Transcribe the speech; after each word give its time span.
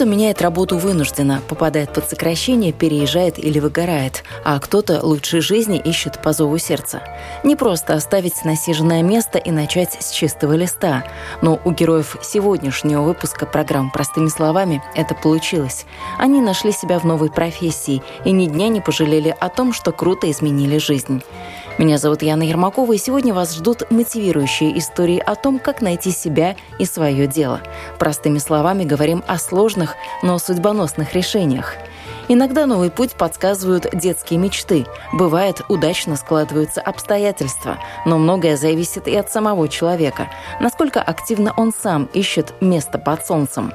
Кто-то 0.00 0.12
меняет 0.12 0.40
работу 0.40 0.78
вынужденно, 0.78 1.42
попадает 1.46 1.92
под 1.92 2.08
сокращение, 2.08 2.72
переезжает 2.72 3.38
или 3.38 3.58
выгорает, 3.58 4.24
а 4.46 4.58
кто-то 4.58 5.04
лучшей 5.04 5.42
жизни 5.42 5.76
ищет 5.78 6.22
по 6.22 6.32
зову 6.32 6.56
сердца. 6.56 7.02
Не 7.44 7.54
просто 7.54 7.92
оставить 7.92 8.42
насиженное 8.46 9.02
место 9.02 9.36
и 9.36 9.50
начать 9.50 9.98
с 10.00 10.10
чистого 10.10 10.54
листа. 10.54 11.04
Но 11.42 11.60
у 11.66 11.72
героев 11.72 12.16
сегодняшнего 12.22 13.02
выпуска 13.02 13.44
программ 13.44 13.90
«Простыми 13.90 14.28
словами» 14.28 14.82
это 14.94 15.14
получилось. 15.14 15.84
Они 16.16 16.40
нашли 16.40 16.72
себя 16.72 16.98
в 16.98 17.04
новой 17.04 17.28
профессии 17.28 18.02
и 18.24 18.30
ни 18.32 18.46
дня 18.46 18.68
не 18.68 18.80
пожалели 18.80 19.36
о 19.38 19.50
том, 19.50 19.74
что 19.74 19.92
круто 19.92 20.30
изменили 20.30 20.78
жизнь. 20.78 21.22
Меня 21.78 21.98
зовут 21.98 22.22
Яна 22.22 22.42
Ермакова, 22.42 22.92
и 22.92 22.98
сегодня 22.98 23.32
вас 23.32 23.54
ждут 23.54 23.90
мотивирующие 23.90 24.78
истории 24.78 25.18
о 25.18 25.34
том, 25.34 25.58
как 25.58 25.80
найти 25.80 26.10
себя 26.10 26.56
и 26.78 26.84
свое 26.84 27.26
дело. 27.26 27.60
Простыми 27.98 28.38
словами 28.38 28.84
говорим 28.84 29.24
о 29.26 29.38
сложных, 29.38 29.94
но 30.22 30.38
судьбоносных 30.38 31.14
решениях. 31.14 31.76
Иногда 32.28 32.66
новый 32.66 32.90
путь 32.90 33.14
подсказывают 33.14 33.88
детские 33.92 34.38
мечты. 34.38 34.86
Бывает, 35.12 35.62
удачно 35.68 36.16
складываются 36.16 36.80
обстоятельства, 36.80 37.78
но 38.04 38.18
многое 38.18 38.56
зависит 38.56 39.08
и 39.08 39.16
от 39.16 39.32
самого 39.32 39.68
человека, 39.68 40.28
насколько 40.60 41.02
активно 41.02 41.52
он 41.56 41.72
сам 41.72 42.08
ищет 42.12 42.54
место 42.60 42.98
под 42.98 43.26
солнцем. 43.26 43.72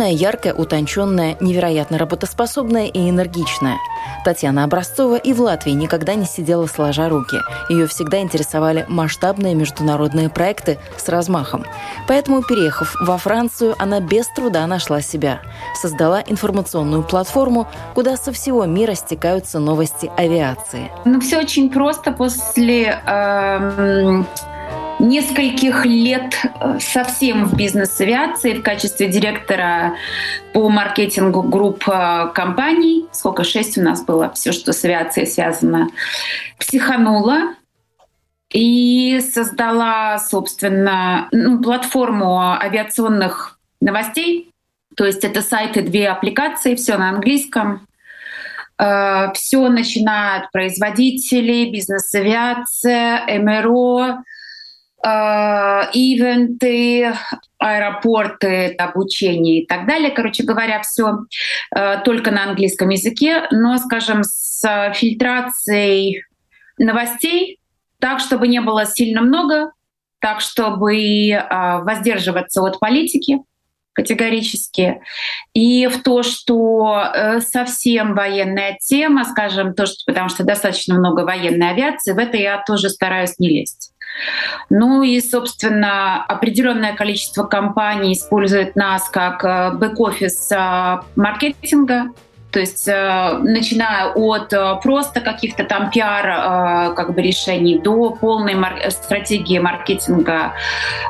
Умная, 0.00 0.14
яркая, 0.14 0.54
утонченная, 0.54 1.36
невероятно 1.40 1.98
работоспособная 1.98 2.86
и 2.86 3.10
энергичная. 3.10 3.76
Татьяна 4.24 4.64
Образцова 4.64 5.16
и 5.16 5.34
в 5.34 5.42
Латвии 5.42 5.72
никогда 5.72 6.14
не 6.14 6.24
сидела 6.24 6.64
сложа 6.64 7.10
руки. 7.10 7.36
Ее 7.68 7.86
всегда 7.86 8.22
интересовали 8.22 8.86
масштабные 8.88 9.54
международные 9.54 10.30
проекты 10.30 10.78
с 10.96 11.06
размахом. 11.10 11.66
Поэтому, 12.08 12.42
переехав 12.42 12.96
во 13.02 13.18
Францию, 13.18 13.74
она 13.78 14.00
без 14.00 14.26
труда 14.28 14.66
нашла 14.66 15.02
себя. 15.02 15.42
Создала 15.74 16.22
информационную 16.26 17.02
платформу, 17.02 17.68
куда 17.94 18.16
со 18.16 18.32
всего 18.32 18.64
мира 18.64 18.94
стекаются 18.94 19.58
новости 19.58 20.10
авиации. 20.16 20.90
Ну, 21.04 21.20
все 21.20 21.40
очень 21.40 21.68
просто 21.68 22.12
после 22.12 23.02
э, 23.06 24.22
нескольких 25.00 25.86
лет 25.86 26.34
э, 26.42 26.78
совсем 26.78 27.46
в 27.46 27.56
бизнес-авиации 27.56 28.54
в 28.54 28.62
качестве 28.62 29.08
директора 29.08 29.96
по 30.52 30.68
маркетингу 30.68 31.42
групп 31.42 31.88
э, 31.88 32.30
компаний. 32.34 33.06
Сколько? 33.12 33.42
Шесть 33.44 33.78
у 33.78 33.82
нас 33.82 34.04
было, 34.04 34.30
все, 34.32 34.52
что 34.52 34.72
с 34.72 34.84
авиацией 34.84 35.26
связано. 35.26 35.88
Психанула 36.58 37.54
и 38.52 39.20
создала, 39.20 40.18
собственно, 40.18 41.28
ну, 41.32 41.62
платформу 41.62 42.52
авиационных 42.52 43.58
новостей. 43.80 44.50
То 44.96 45.06
есть 45.06 45.24
это 45.24 45.40
сайты, 45.40 45.82
две 45.82 46.08
аппликации, 46.08 46.74
все 46.74 46.98
на 46.98 47.10
английском. 47.10 47.86
Э, 48.78 49.32
все 49.34 49.68
начиная 49.68 50.40
от 50.40 50.52
производителей, 50.52 51.70
бизнес-авиация, 51.70 53.24
МРО, 53.38 54.22
ивенты, 55.02 57.12
аэропорты, 57.58 58.74
обучение 58.74 59.62
и 59.62 59.66
так 59.66 59.86
далее. 59.86 60.10
Короче 60.10 60.42
говоря, 60.42 60.80
все 60.82 61.20
э, 61.74 61.98
только 62.04 62.30
на 62.30 62.44
английском 62.44 62.88
языке, 62.88 63.46
но, 63.50 63.78
скажем, 63.78 64.22
с 64.22 64.62
фильтрацией 64.94 66.24
новостей, 66.78 67.58
так, 67.98 68.20
чтобы 68.20 68.48
не 68.48 68.60
было 68.60 68.86
сильно 68.86 69.20
много, 69.20 69.72
так, 70.20 70.40
чтобы 70.40 71.30
э, 71.30 71.38
воздерживаться 71.82 72.62
от 72.62 72.80
политики 72.80 73.38
категорически. 73.92 75.02
И 75.52 75.88
в 75.88 76.02
то, 76.02 76.22
что 76.22 77.12
совсем 77.40 78.14
военная 78.14 78.78
тема, 78.80 79.24
скажем, 79.24 79.74
то, 79.74 79.84
что, 79.84 79.96
потому 80.06 80.28
что 80.28 80.44
достаточно 80.44 80.94
много 80.94 81.22
военной 81.22 81.70
авиации, 81.70 82.12
в 82.12 82.18
это 82.18 82.36
я 82.36 82.62
тоже 82.66 82.88
стараюсь 82.88 83.38
не 83.38 83.48
лезть. 83.48 83.89
Ну 84.68 85.02
и, 85.02 85.20
собственно, 85.20 86.24
определенное 86.24 86.94
количество 86.94 87.44
компаний 87.44 88.12
использует 88.12 88.76
нас 88.76 89.08
как 89.08 89.44
э, 89.44 89.72
бэк-офис 89.72 90.50
э, 90.52 91.00
маркетинга, 91.16 92.12
то 92.50 92.58
есть 92.58 92.88
э, 92.88 93.38
начиная 93.42 94.12
от 94.12 94.52
э, 94.52 94.76
просто 94.82 95.20
каких-то 95.20 95.64
там 95.64 95.90
пиар 95.90 96.90
э, 96.90 96.94
как 96.94 97.14
бы 97.14 97.22
решений 97.22 97.78
до 97.78 98.10
полной 98.10 98.54
мар- 98.54 98.90
стратегии 98.90 99.58
маркетинга 99.58 100.54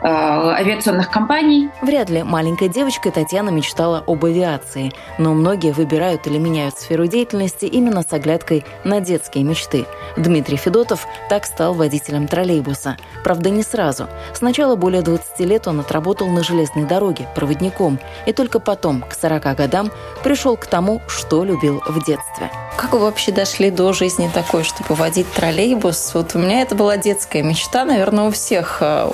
э, 0.02 0.06
авиационных 0.06 1.10
компаний. 1.10 1.70
Вряд 1.80 2.10
ли 2.10 2.22
маленькой 2.22 2.68
девочкой 2.68 3.12
Татьяна 3.12 3.50
мечтала 3.50 4.04
об 4.06 4.24
авиации, 4.24 4.92
но 5.18 5.32
многие 5.32 5.72
выбирают 5.72 6.26
или 6.26 6.38
меняют 6.38 6.78
сферу 6.78 7.06
деятельности 7.06 7.64
именно 7.64 8.02
с 8.02 8.12
оглядкой 8.12 8.64
на 8.84 9.00
детские 9.00 9.44
мечты. 9.44 9.86
Дмитрий 10.16 10.56
Федотов 10.56 11.06
так 11.28 11.46
стал 11.46 11.74
водителем 11.74 12.28
троллейбуса. 12.28 12.96
Правда, 13.24 13.50
не 13.50 13.62
сразу. 13.62 14.08
Сначала 14.34 14.76
более 14.76 15.02
20 15.02 15.40
лет 15.40 15.68
он 15.68 15.80
отработал 15.80 16.28
на 16.28 16.44
железной 16.44 16.84
дороге, 16.84 17.28
проводником, 17.34 17.98
и 18.26 18.32
только 18.32 18.60
потом, 18.60 19.02
к 19.02 19.14
40 19.14 19.56
годам, 19.56 19.90
пришел 20.22 20.56
к 20.56 20.66
тому, 20.66 21.00
что 21.08 21.29
что 21.30 21.44
любил 21.44 21.80
в 21.86 22.04
детстве. 22.04 22.50
Как 22.76 22.92
вы 22.92 22.98
вообще 22.98 23.30
дошли 23.30 23.70
до 23.70 23.92
жизни 23.92 24.28
такой, 24.34 24.64
чтобы 24.64 24.96
водить 24.96 25.32
троллейбус? 25.32 26.10
Вот 26.14 26.34
у 26.34 26.41
меня 26.41 26.60
это 26.60 26.74
была 26.74 26.96
детская 26.96 27.44
мечта, 27.44 27.84
наверное, 27.84 28.24
у 28.24 28.30
всех, 28.32 28.78
э, 28.80 29.08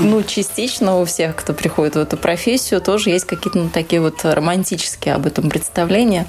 ну, 0.00 0.22
частично 0.22 0.98
у 0.98 1.04
всех, 1.04 1.36
кто 1.36 1.52
приходит 1.52 1.96
в 1.96 1.98
эту 1.98 2.16
профессию, 2.16 2.80
тоже 2.80 3.10
есть 3.10 3.26
какие-то 3.26 3.58
ну, 3.58 3.68
такие 3.68 4.00
вот 4.00 4.24
романтические 4.24 5.14
об 5.14 5.26
этом 5.26 5.50
представления. 5.50 6.26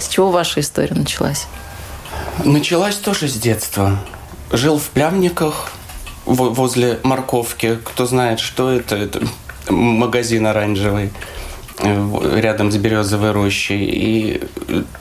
С 0.00 0.08
чего 0.08 0.32
ваша 0.32 0.58
история 0.58 0.96
началась? 0.96 1.46
Началась 2.44 2.96
тоже 2.96 3.28
с 3.28 3.34
детства. 3.34 3.96
Жил 4.50 4.80
в 4.80 4.88
Плявниках 4.88 5.70
возле 6.26 6.98
морковки. 7.04 7.78
Кто 7.84 8.06
знает, 8.06 8.40
что 8.40 8.72
это? 8.72 8.96
Это 8.96 9.20
магазин 9.70 10.48
оранжевый. 10.48 11.12
Э, 11.80 12.40
рядом 12.40 12.72
с 12.72 12.76
Березовой 12.76 13.30
рощей. 13.30 13.84
И 13.84 14.42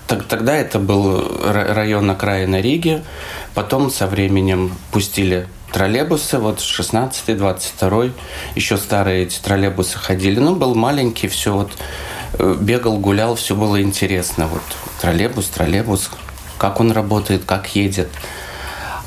тогда 0.07 0.55
это 0.55 0.77
был 0.79 1.41
район 1.43 2.09
окраина 2.09 2.61
Риги. 2.61 3.03
Потом 3.55 3.89
со 3.89 4.05
временем 4.05 4.71
пустили 4.91 5.47
троллейбусы, 5.73 6.37
вот 6.37 6.59
16-й, 6.59 7.33
22-й, 7.33 8.13
еще 8.55 8.77
старые 8.77 9.23
эти 9.23 9.39
троллейбусы 9.39 9.97
ходили. 9.97 10.39
Ну, 10.39 10.55
был 10.55 10.75
маленький, 10.75 11.27
все 11.27 11.53
вот 11.53 11.71
э, 12.33 12.55
бегал, 12.59 12.99
гулял, 12.99 13.35
все 13.35 13.55
было 13.55 13.81
интересно. 13.81 14.47
Вот 14.47 14.61
троллейбус, 15.01 15.47
троллейбус, 15.47 16.11
как 16.59 16.79
он 16.79 16.91
работает, 16.91 17.43
как 17.45 17.75
едет. 17.75 18.09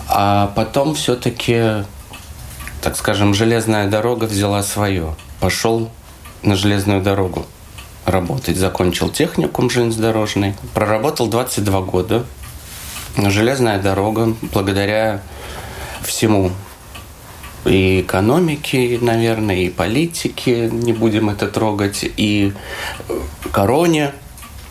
А 0.09 0.53
потом 0.57 0.97
все-таки, 0.97 1.85
так 2.83 2.97
скажем, 2.97 3.33
железная 3.33 3.89
дорога 3.89 4.25
взяла 4.25 4.65
свое. 4.65 5.15
Пошел 5.39 5.89
на 6.43 6.57
железную 6.57 7.01
дорогу 7.01 7.47
работать. 8.05 8.57
Закончил 8.57 9.11
техникум 9.11 9.71
железнодорожный. 9.71 10.55
Проработал 10.75 11.29
22 11.29 11.81
года. 11.83 12.27
Железная 13.17 13.81
дорога, 13.81 14.35
благодаря 14.53 15.23
всему 16.03 16.53
и 17.65 18.01
экономики, 18.01 18.99
наверное, 19.01 19.57
и 19.57 19.69
политики, 19.69 20.71
не 20.73 20.93
будем 20.93 21.29
это 21.29 21.47
трогать, 21.47 22.05
и 22.17 22.53
короне, 23.53 24.13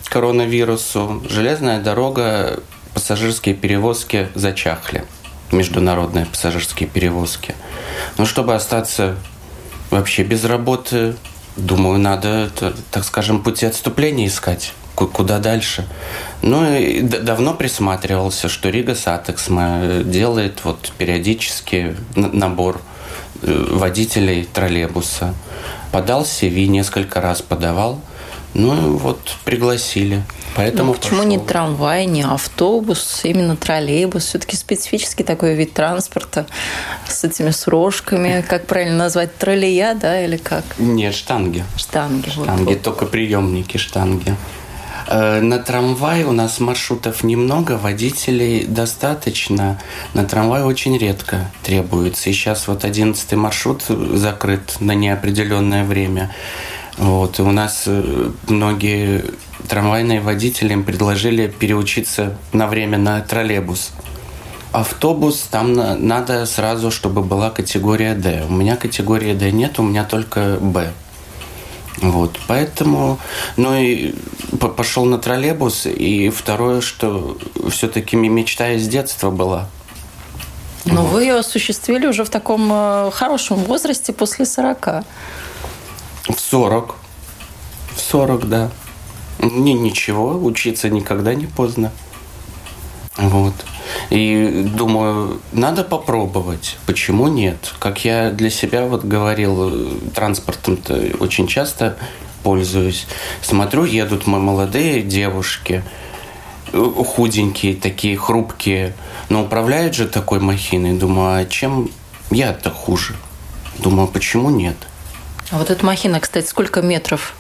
коронавирусу. 0.06 1.24
Железная 1.30 1.82
дорога, 1.82 2.62
пассажирские 2.94 3.56
перевозки 3.56 4.30
зачахли, 4.34 5.06
международные 5.52 6.26
пассажирские 6.26 6.90
перевозки. 6.90 7.54
Но 8.18 8.26
чтобы 8.26 8.56
остаться 8.56 9.18
вообще 9.92 10.24
без 10.24 10.44
работы, 10.44 11.16
Думаю, 11.60 12.00
надо, 12.00 12.50
так 12.92 13.04
скажем, 13.04 13.44
пути 13.44 13.66
отступления 13.66 14.28
искать 14.28 14.74
куда 14.96 15.40
дальше. 15.40 15.88
Ну 16.42 16.76
и 16.76 17.02
давно 17.02 17.54
присматривался, 17.54 18.50
что 18.50 18.70
Rīgas 18.70 18.96
satiksme 18.96 20.02
делает 20.04 20.66
вот 20.66 20.92
периодически 20.98 21.96
набор 22.16 22.82
э, 23.42 23.66
водителей 23.72 24.44
троллейбуса. 24.44 25.34
Подал 25.92 26.24
CV, 26.24 26.68
несколько 26.68 27.22
раз 27.22 27.42
подавал. 27.42 28.02
Ну 28.54 28.98
вот 28.98 29.20
пригласили. 29.46 30.24
Поэтому 30.56 30.94
ну, 30.94 30.98
почему 30.98 31.18
пошел. 31.18 31.30
не 31.30 31.38
трамвай, 31.38 32.06
не 32.06 32.24
автобус, 32.24 33.22
именно 33.24 33.56
троллейбус? 33.56 34.26
Все-таки 34.26 34.56
специфический 34.56 35.24
такой 35.24 35.56
вид 35.56 35.74
транспорта 35.74 36.48
с 37.08 37.24
этими 37.24 37.52
срожками. 37.52 38.44
Как 38.48 38.66
правильно 38.66 38.98
назвать? 38.98 39.36
Троллея, 39.38 39.94
да, 39.94 40.24
или 40.24 40.38
как? 40.38 40.64
Нет, 40.80 41.14
штанги. 41.14 41.64
Штанги. 41.78 42.30
Штанги, 42.30 42.74
вот. 42.74 42.82
только 42.82 43.06
приемники 43.06 43.78
штанги. 43.78 44.36
Э, 45.08 45.40
на 45.42 45.58
трамвай 45.58 46.24
у 46.24 46.32
нас 46.32 46.60
маршрутов 46.60 47.24
немного, 47.24 47.78
водителей 47.78 48.66
достаточно. 48.66 49.80
На 50.14 50.26
трамвай 50.26 50.64
очень 50.64 50.98
редко 50.98 51.50
требуется. 51.64 52.30
И 52.30 52.34
сейчас 52.34 52.68
вот 52.68 52.86
одиннадцатый 52.86 53.38
маршрут 53.38 53.84
закрыт 53.88 54.78
на 54.80 54.94
неопределенное 54.94 55.84
время. 55.84 56.32
Вот. 57.00 57.40
И 57.40 57.42
у 57.42 57.52
нас 57.52 57.84
э, 57.88 58.32
многие 58.48 59.24
трамвайные 59.68 60.20
водители 60.20 60.74
им 60.74 60.84
предложили 60.84 61.48
переучиться 61.48 62.38
на 62.52 62.68
время 62.68 62.98
на 62.98 63.22
троллейбус. 63.22 63.92
Автобус, 64.74 65.48
там 65.50 65.74
надо 65.74 66.46
сразу, 66.46 66.92
чтобы 66.92 67.24
была 67.24 67.50
категория 67.50 68.14
D. 68.14 68.46
У 68.48 68.52
меня 68.52 68.76
категории 68.76 69.34
D 69.34 69.52
нет, 69.52 69.80
у 69.80 69.84
меня 69.84 70.04
только 70.04 70.58
B. 70.60 70.92
Вот, 72.02 72.38
поэтому, 72.48 73.18
ну 73.58 73.76
и 73.76 74.14
пошел 74.78 75.06
на 75.06 75.18
троллейбус, 75.18 75.86
и 75.86 76.30
второе, 76.30 76.82
что 76.82 77.38
все-таки 77.70 78.16
мечта 78.16 78.72
из 78.72 78.88
детства 78.88 79.32
была. 79.32 79.68
Но 80.86 81.02
вот. 81.02 81.12
вы 81.12 81.24
ее 81.24 81.36
осуществили 81.36 82.08
уже 82.08 82.24
в 82.24 82.30
таком 82.30 82.70
э, 82.72 83.12
хорошем 83.12 83.58
возрасте 83.58 84.14
после 84.14 84.46
40. 84.46 85.04
В 86.30 86.40
40. 86.40 86.96
В 87.96 88.00
40, 88.00 88.50
да. 88.50 88.72
Не, 89.40 89.74
ничего, 89.74 90.38
учиться 90.38 90.90
никогда 90.90 91.34
не 91.34 91.46
поздно. 91.46 91.92
Вот. 93.18 93.54
И 94.10 94.70
думаю, 94.76 95.42
надо 95.52 95.84
попробовать. 95.84 96.78
Почему 96.86 97.28
нет? 97.28 97.74
Как 97.80 98.06
я 98.06 98.32
для 98.32 98.50
себя 98.50 98.86
вот 98.86 99.04
говорил, 99.04 99.90
транспортом-то 100.14 101.18
очень 101.20 101.48
часто 101.48 101.98
пользуюсь. 102.44 103.08
Смотрю, 103.42 103.84
едут 103.84 104.26
мы 104.26 104.40
молодые 104.40 105.02
девушки, 105.02 105.84
худенькие, 106.72 107.76
такие 107.76 108.18
хрупкие. 108.18 108.94
Но 109.30 109.44
управляют 109.44 109.96
же 109.96 110.08
такой 110.08 110.40
махиной. 110.40 110.94
Думаю, 110.94 111.42
а 111.42 111.46
чем 111.46 111.90
я-то 112.32 112.70
хуже? 112.72 113.16
Думаю, 113.80 114.08
почему 114.08 114.50
нет? 114.50 114.76
А 115.52 115.58
вот 115.58 115.72
эта 115.72 115.84
махина, 115.86 116.20
кстати, 116.20 116.46
сколько 116.46 116.82
метров? 116.82 117.34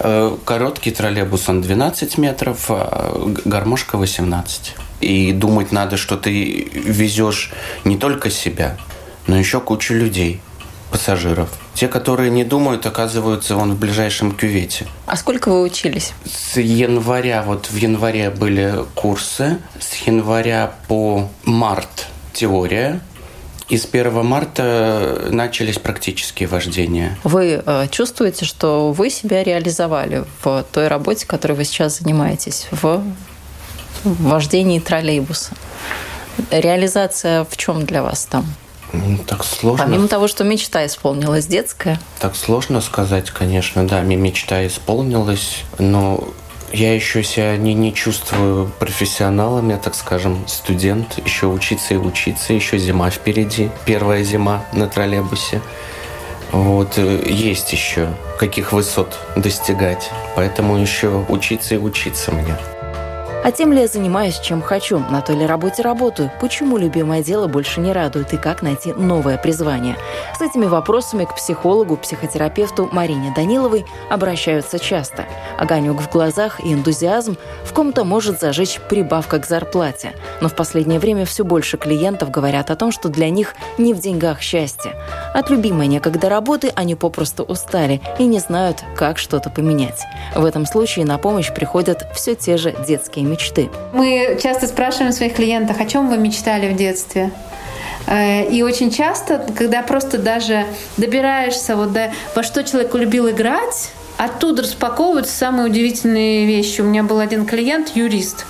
Э, 0.00 0.36
короткий 0.44 0.90
троллейбус, 0.90 1.48
он 1.48 1.62
12 1.62 2.18
метров, 2.18 2.66
а 2.68 3.32
гармошка 3.44 3.98
18. 3.98 4.74
И 5.00 5.32
думать 5.32 5.70
надо, 5.70 5.96
что 5.96 6.16
ты 6.16 6.68
везешь 6.74 7.52
не 7.84 7.96
только 7.96 8.30
себя, 8.30 8.76
но 9.26 9.38
еще 9.38 9.60
кучу 9.60 9.94
людей, 9.94 10.40
пассажиров. 10.90 11.48
Те, 11.74 11.88
которые 11.88 12.30
не 12.30 12.44
думают, 12.44 12.84
оказываются 12.84 13.54
вон 13.54 13.74
в 13.74 13.78
ближайшем 13.78 14.32
кювете. 14.32 14.86
А 15.06 15.16
сколько 15.16 15.48
вы 15.48 15.62
учились? 15.62 16.12
С 16.24 16.58
января, 16.58 17.42
вот 17.42 17.66
в 17.66 17.76
январе 17.76 18.30
были 18.30 18.84
курсы, 18.94 19.58
с 19.80 19.94
января 20.06 20.74
по 20.88 21.28
март 21.44 22.08
теория, 22.32 23.00
и 23.72 23.78
с 23.78 23.88
1 23.90 24.22
марта 24.22 25.28
начались 25.30 25.78
практические 25.78 26.46
вождения. 26.46 27.18
Вы 27.24 27.62
э, 27.64 27.88
чувствуете, 27.90 28.44
что 28.44 28.92
вы 28.92 29.08
себя 29.08 29.42
реализовали 29.42 30.24
в 30.42 30.66
той 30.70 30.88
работе, 30.88 31.26
которой 31.26 31.52
вы 31.52 31.64
сейчас 31.64 32.00
занимаетесь, 32.00 32.66
в 32.70 33.02
вождении 34.04 34.78
троллейбуса? 34.78 35.52
Реализация 36.50 37.44
в 37.44 37.56
чем 37.56 37.86
для 37.86 38.02
вас 38.02 38.26
там? 38.26 38.44
Ну, 38.92 39.16
так 39.26 39.42
сложно. 39.42 39.86
Помимо 39.86 40.06
того, 40.06 40.28
что 40.28 40.44
мечта 40.44 40.84
исполнилась 40.84 41.46
детская. 41.46 41.98
Так 42.20 42.36
сложно 42.36 42.82
сказать, 42.82 43.30
конечно, 43.30 43.88
да, 43.88 44.02
мечта 44.02 44.66
исполнилась, 44.66 45.64
но 45.78 46.28
я 46.72 46.94
еще 46.94 47.22
себя 47.22 47.56
не, 47.56 47.74
не 47.74 47.94
чувствую 47.94 48.70
профессионалом, 48.78 49.70
я 49.70 49.78
так 49.78 49.94
скажем, 49.94 50.46
студент, 50.46 51.18
еще 51.24 51.46
учиться 51.46 51.94
и 51.94 51.96
учиться, 51.98 52.52
еще 52.52 52.78
зима 52.78 53.10
впереди, 53.10 53.70
первая 53.84 54.22
зима 54.24 54.64
на 54.72 54.88
троллейбусе. 54.88 55.60
Вот, 56.50 56.98
э, 56.98 57.22
есть 57.28 57.72
еще 57.72 58.08
каких 58.38 58.72
высот 58.72 59.18
достигать, 59.36 60.10
поэтому 60.34 60.76
еще 60.76 61.24
учиться 61.28 61.74
и 61.74 61.78
учиться 61.78 62.32
мне. 62.32 62.56
А 63.44 63.50
тем 63.50 63.72
ли 63.72 63.80
я 63.80 63.88
занимаюсь, 63.88 64.38
чем 64.38 64.62
хочу, 64.62 65.00
на 65.10 65.20
той 65.20 65.34
ли 65.34 65.44
работе 65.44 65.82
работаю, 65.82 66.30
почему 66.40 66.76
любимое 66.76 67.24
дело 67.24 67.48
больше 67.48 67.80
не 67.80 67.92
радует 67.92 68.32
и 68.32 68.36
как 68.36 68.62
найти 68.62 68.92
новое 68.92 69.36
призвание. 69.36 69.96
С 70.38 70.40
этими 70.40 70.66
вопросами 70.66 71.24
к 71.24 71.34
психологу, 71.34 71.96
психотерапевту 71.96 72.88
Марине 72.92 73.32
Даниловой 73.34 73.84
обращаются 74.08 74.78
часто. 74.78 75.24
Огонек 75.58 76.00
в 76.00 76.08
глазах 76.08 76.64
и 76.64 76.72
энтузиазм 76.72 77.36
в 77.64 77.72
ком-то 77.72 78.04
может 78.04 78.38
зажечь 78.38 78.78
прибавка 78.88 79.40
к 79.40 79.46
зарплате. 79.46 80.12
Но 80.40 80.48
в 80.48 80.54
последнее 80.54 81.00
время 81.00 81.24
все 81.24 81.44
больше 81.44 81.78
клиентов 81.78 82.30
говорят 82.30 82.70
о 82.70 82.76
том, 82.76 82.92
что 82.92 83.08
для 83.08 83.28
них 83.28 83.56
не 83.76 83.92
в 83.92 83.98
деньгах 83.98 84.40
счастье. 84.40 84.94
От 85.34 85.50
любимой 85.50 85.88
некогда 85.88 86.28
работы 86.28 86.70
они 86.76 86.94
попросту 86.94 87.42
устали 87.42 88.00
и 88.20 88.24
не 88.24 88.38
знают, 88.38 88.84
как 88.94 89.18
что-то 89.18 89.50
поменять. 89.50 90.00
В 90.36 90.44
этом 90.44 90.64
случае 90.64 91.06
на 91.06 91.18
помощь 91.18 91.52
приходят 91.52 92.06
все 92.14 92.36
те 92.36 92.56
же 92.56 92.72
детские 92.86 93.31
мечты. 93.32 93.70
Мы 93.92 94.38
часто 94.42 94.66
спрашиваем 94.66 95.12
своих 95.12 95.34
клиентов, 95.34 95.80
о 95.80 95.86
чем 95.86 96.08
вы 96.08 96.18
мечтали 96.18 96.72
в 96.72 96.76
детстве? 96.76 97.30
Э, 98.06 98.48
и 98.48 98.62
очень 98.62 98.90
часто, 98.90 99.44
когда 99.56 99.82
просто 99.82 100.18
даже 100.18 100.66
добираешься 100.96 101.76
вот 101.76 101.92
до 101.92 102.12
во 102.34 102.42
что 102.42 102.62
человек 102.62 102.94
любил 102.94 103.30
играть, 103.30 103.90
оттуда 104.18 104.62
распаковываются 104.62 105.34
самые 105.34 105.66
удивительные 105.66 106.46
вещи. 106.46 106.80
У 106.80 106.84
меня 106.84 107.02
был 107.02 107.18
один 107.18 107.46
клиент, 107.46 107.96
юрист, 107.96 108.46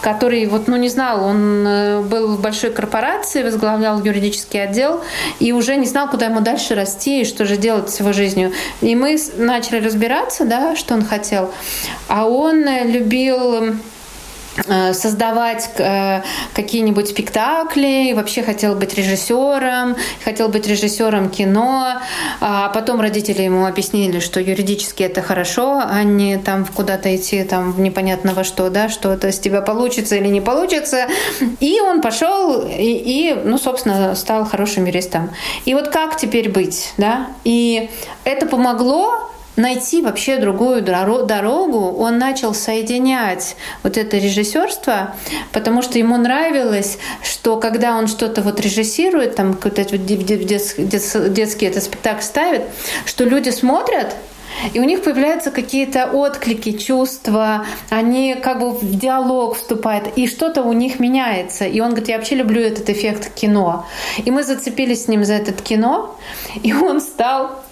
который 0.00 0.46
вот, 0.46 0.68
ну, 0.68 0.76
не 0.76 0.88
знал, 0.88 1.24
он 1.24 1.66
э, 1.66 2.00
был 2.02 2.36
в 2.36 2.40
большой 2.40 2.70
корпорации, 2.70 3.42
возглавлял 3.42 4.02
юридический 4.02 4.62
отдел 4.62 5.02
и 5.40 5.52
уже 5.52 5.76
не 5.76 5.86
знал, 5.86 6.08
куда 6.08 6.26
ему 6.26 6.40
дальше 6.40 6.74
расти 6.74 7.22
и 7.22 7.24
что 7.24 7.44
же 7.44 7.56
делать 7.56 7.90
с 7.90 8.00
его 8.00 8.12
жизнью. 8.12 8.52
И 8.80 8.94
мы 8.94 9.18
начали 9.36 9.84
разбираться, 9.84 10.44
да, 10.44 10.76
что 10.76 10.94
он 10.94 11.04
хотел. 11.04 11.50
А 12.08 12.26
он 12.26 12.64
э, 12.68 12.84
любил 12.84 13.74
создавать 14.92 15.70
э, 15.78 16.22
какие-нибудь 16.54 17.08
спектакли, 17.08 18.12
вообще 18.12 18.42
хотел 18.42 18.74
быть 18.74 18.94
режиссером, 18.94 19.96
хотел 20.24 20.48
быть 20.48 20.66
режиссером 20.66 21.30
кино, 21.30 22.00
а 22.40 22.68
потом 22.68 23.00
родители 23.00 23.42
ему 23.42 23.66
объяснили, 23.66 24.20
что 24.20 24.40
юридически 24.40 25.02
это 25.04 25.22
хорошо, 25.22 25.82
а 25.84 26.02
не 26.02 26.36
там 26.36 26.66
куда-то 26.66 27.14
идти 27.14 27.44
там 27.44 27.82
непонятно 27.82 28.34
во 28.34 28.44
что, 28.44 28.68
да, 28.70 28.88
что 28.88 29.12
это 29.12 29.32
с 29.32 29.38
тебя 29.38 29.62
получится 29.62 30.16
или 30.16 30.28
не 30.28 30.40
получится. 30.40 31.06
И 31.60 31.80
он 31.80 32.02
пошел 32.02 32.62
и, 32.66 32.82
и 32.82 33.34
ну, 33.44 33.58
собственно, 33.58 34.14
стал 34.14 34.44
хорошим 34.44 34.84
юристом. 34.84 35.30
И 35.64 35.74
вот 35.74 35.88
как 35.88 36.16
теперь 36.16 36.50
быть, 36.50 36.92
да? 36.98 37.28
И 37.44 37.90
это 38.24 38.46
помогло 38.46 39.31
найти 39.56 40.02
вообще 40.02 40.38
другую 40.38 40.82
дорогу, 40.82 41.92
он 41.92 42.18
начал 42.18 42.54
соединять 42.54 43.56
вот 43.82 43.96
это 43.96 44.16
режиссерство, 44.18 45.14
потому 45.52 45.82
что 45.82 45.98
ему 45.98 46.16
нравилось, 46.16 46.98
что 47.22 47.56
когда 47.58 47.96
он 47.96 48.06
что-то 48.08 48.42
вот 48.42 48.60
режиссирует, 48.60 49.36
там 49.36 49.54
какой-то 49.54 49.98
детский 49.98 51.66
этот 51.66 51.82
спектакль 51.82 52.22
ставит, 52.22 52.62
что 53.04 53.24
люди 53.24 53.50
смотрят, 53.50 54.16
и 54.74 54.80
у 54.80 54.84
них 54.84 55.02
появляются 55.02 55.50
какие-то 55.50 56.06
отклики, 56.06 56.72
чувства, 56.72 57.64
они 57.90 58.34
как 58.34 58.60
бы 58.60 58.72
в 58.72 58.98
диалог 58.98 59.56
вступают, 59.56 60.08
и 60.16 60.26
что-то 60.26 60.62
у 60.62 60.72
них 60.72 61.00
меняется. 61.00 61.64
И 61.64 61.80
он 61.80 61.90
говорит, 61.90 62.08
я 62.08 62.18
вообще 62.18 62.36
люблю 62.36 62.60
этот 62.60 62.88
эффект 62.90 63.32
кино. 63.34 63.86
И 64.24 64.30
мы 64.30 64.44
зацепились 64.44 65.04
с 65.04 65.08
ним 65.08 65.24
за 65.24 65.34
этот 65.34 65.62
кино, 65.62 66.18
и 66.62 66.72
он 66.72 67.00
стал 67.00 67.62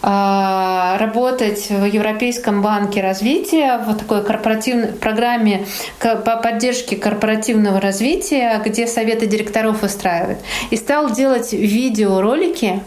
работать 0.00 1.70
в 1.70 1.84
Европейском 1.84 2.62
банке 2.62 3.02
развития 3.02 3.78
в 3.78 3.94
такой 3.94 4.24
корпоративной 4.24 4.88
программе 4.88 5.66
по 6.00 6.36
поддержке 6.36 6.96
корпоративного 6.96 7.80
развития, 7.80 8.62
где 8.64 8.86
советы 8.86 9.26
директоров 9.26 9.82
устраивают. 9.82 10.38
И 10.70 10.76
стал 10.76 11.10
делать 11.10 11.52
видеоролики, 11.52 12.80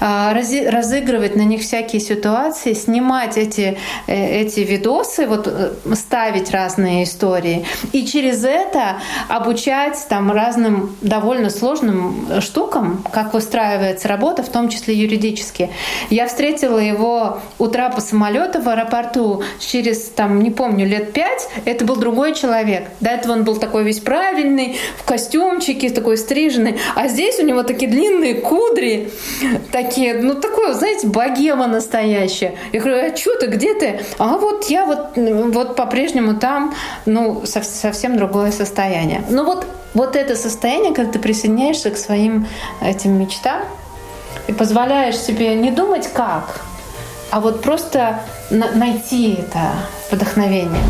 а, 0.00 0.34
разыгрывать 0.34 1.36
на 1.36 1.42
них 1.42 1.62
всякие 1.62 2.00
ситуации, 2.00 2.74
снимать 2.74 3.36
эти, 3.36 3.78
э, 4.06 4.40
эти 4.42 4.60
видосы, 4.60 5.26
вот 5.26 5.46
э, 5.46 5.72
ставить 5.94 6.50
разные 6.50 7.04
истории. 7.04 7.64
И 7.92 8.04
через 8.04 8.44
это 8.44 9.00
обучать 9.28 9.98
там 10.08 10.32
разным 10.32 10.96
довольно 11.00 11.50
сложным 11.50 12.40
штукам, 12.40 13.04
как 13.12 13.32
выстраивается 13.34 14.08
работа, 14.08 14.42
в 14.42 14.48
том 14.48 14.68
числе 14.68 14.94
юридически. 14.94 15.70
Я 16.10 16.26
встретила 16.26 16.49
встретила 16.50 16.78
его 16.78 17.38
у 17.58 17.68
трапа 17.68 18.00
самолета 18.00 18.60
в 18.60 18.68
аэропорту 18.68 19.42
через, 19.60 20.08
там, 20.08 20.42
не 20.42 20.50
помню, 20.50 20.86
лет 20.86 21.12
пять, 21.12 21.48
это 21.64 21.84
был 21.84 21.96
другой 21.96 22.34
человек. 22.34 22.88
До 23.00 23.10
этого 23.10 23.34
он 23.34 23.44
был 23.44 23.56
такой 23.56 23.84
весь 23.84 24.00
правильный, 24.00 24.76
в 24.98 25.04
костюмчике, 25.04 25.90
такой 25.90 26.16
стриженный. 26.16 26.78
А 26.96 27.06
здесь 27.08 27.38
у 27.38 27.44
него 27.44 27.62
такие 27.62 27.90
длинные 27.90 28.34
кудри, 28.34 29.10
такие, 29.70 30.14
ну, 30.14 30.34
такое, 30.34 30.74
знаете, 30.74 31.06
богема 31.06 31.66
настоящая. 31.66 32.56
Я 32.72 32.80
говорю, 32.80 33.12
а 33.12 33.16
что 33.16 33.38
ты, 33.38 33.46
где 33.46 33.74
ты? 33.74 34.00
А 34.18 34.36
вот 34.36 34.64
я 34.70 34.86
вот, 34.86 35.16
вот 35.16 35.76
по-прежнему 35.76 36.34
там, 36.34 36.74
ну, 37.06 37.42
совсем 37.44 38.16
другое 38.16 38.50
состояние. 38.50 39.22
Ну, 39.30 39.44
вот, 39.44 39.66
вот 39.94 40.16
это 40.16 40.34
состояние, 40.34 40.92
когда 40.92 41.12
ты 41.12 41.18
присоединяешься 41.20 41.90
к 41.90 41.96
своим 41.96 42.46
этим 42.80 43.18
мечтам, 43.18 43.62
и 44.46 44.52
позволяешь 44.52 45.16
себе 45.16 45.54
не 45.54 45.70
думать 45.70 46.08
как, 46.12 46.60
а 47.30 47.40
вот 47.40 47.62
просто 47.62 48.20
найти 48.50 49.34
это 49.34 49.70
вдохновение. 50.10 50.82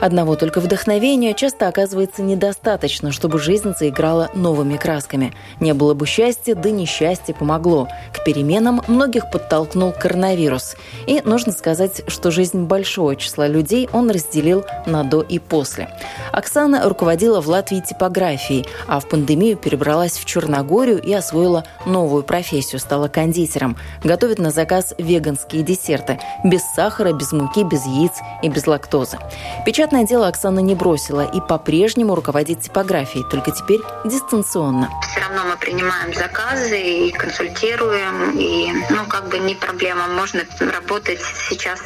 Одного 0.00 0.34
только 0.34 0.60
вдохновения 0.60 1.34
часто 1.34 1.68
оказывается 1.68 2.22
недостаточно, 2.22 3.12
чтобы 3.12 3.38
жизнь 3.38 3.74
заиграла 3.78 4.30
новыми 4.34 4.76
красками. 4.76 5.34
Не 5.60 5.74
было 5.74 5.92
бы 5.92 6.06
счастья, 6.06 6.54
да 6.54 6.70
несчастье 6.70 7.34
помогло. 7.34 7.86
К 8.14 8.24
переменам 8.24 8.82
многих 8.88 9.30
подтолкнул 9.30 9.92
коронавирус. 9.92 10.76
И 11.06 11.20
нужно 11.24 11.52
сказать, 11.52 12.02
что 12.08 12.30
жизнь 12.30 12.64
большого 12.64 13.14
числа 13.14 13.46
людей 13.46 13.88
он 13.92 14.10
разделил 14.10 14.64
на 14.86 15.04
до 15.04 15.20
и 15.20 15.38
после. 15.38 15.88
Оксана 16.32 16.88
руководила 16.88 17.42
в 17.42 17.48
Латвии 17.48 17.80
типографией, 17.80 18.66
а 18.86 19.00
в 19.00 19.08
пандемию 19.08 19.56
перебралась 19.56 20.12
в 20.12 20.24
Черногорию 20.24 21.00
и 21.02 21.12
освоила 21.12 21.64
новую 21.84 22.22
профессию, 22.22 22.80
стала 22.80 23.08
кондитером. 23.08 23.76
Готовит 24.02 24.38
на 24.38 24.50
заказ 24.50 24.94
веганские 24.96 25.62
десерты. 25.62 26.18
Без 26.42 26.62
сахара, 26.74 27.12
без 27.12 27.32
муки, 27.32 27.64
без 27.64 27.84
яиц 27.84 28.12
и 28.42 28.48
без 28.48 28.66
лактозы. 28.66 29.18
Печат 29.66 29.89
Печатное 29.90 30.06
дело 30.06 30.28
Оксана 30.28 30.60
не 30.60 30.76
бросила 30.76 31.28
и 31.28 31.40
по-прежнему 31.40 32.14
руководит 32.14 32.60
типографией, 32.60 33.28
только 33.28 33.50
теперь 33.50 33.80
дистанционно. 34.04 34.88
Все 35.10 35.18
равно 35.18 35.42
мы 35.50 35.56
принимаем 35.56 36.14
заказы 36.14 36.80
и 36.80 37.10
консультируем, 37.10 38.38
и 38.38 38.72
ну 38.88 39.04
как 39.08 39.28
бы 39.28 39.40
не 39.40 39.56
проблема, 39.56 40.06
можно 40.06 40.44
работать 40.60 41.18
сейчас. 41.48 41.80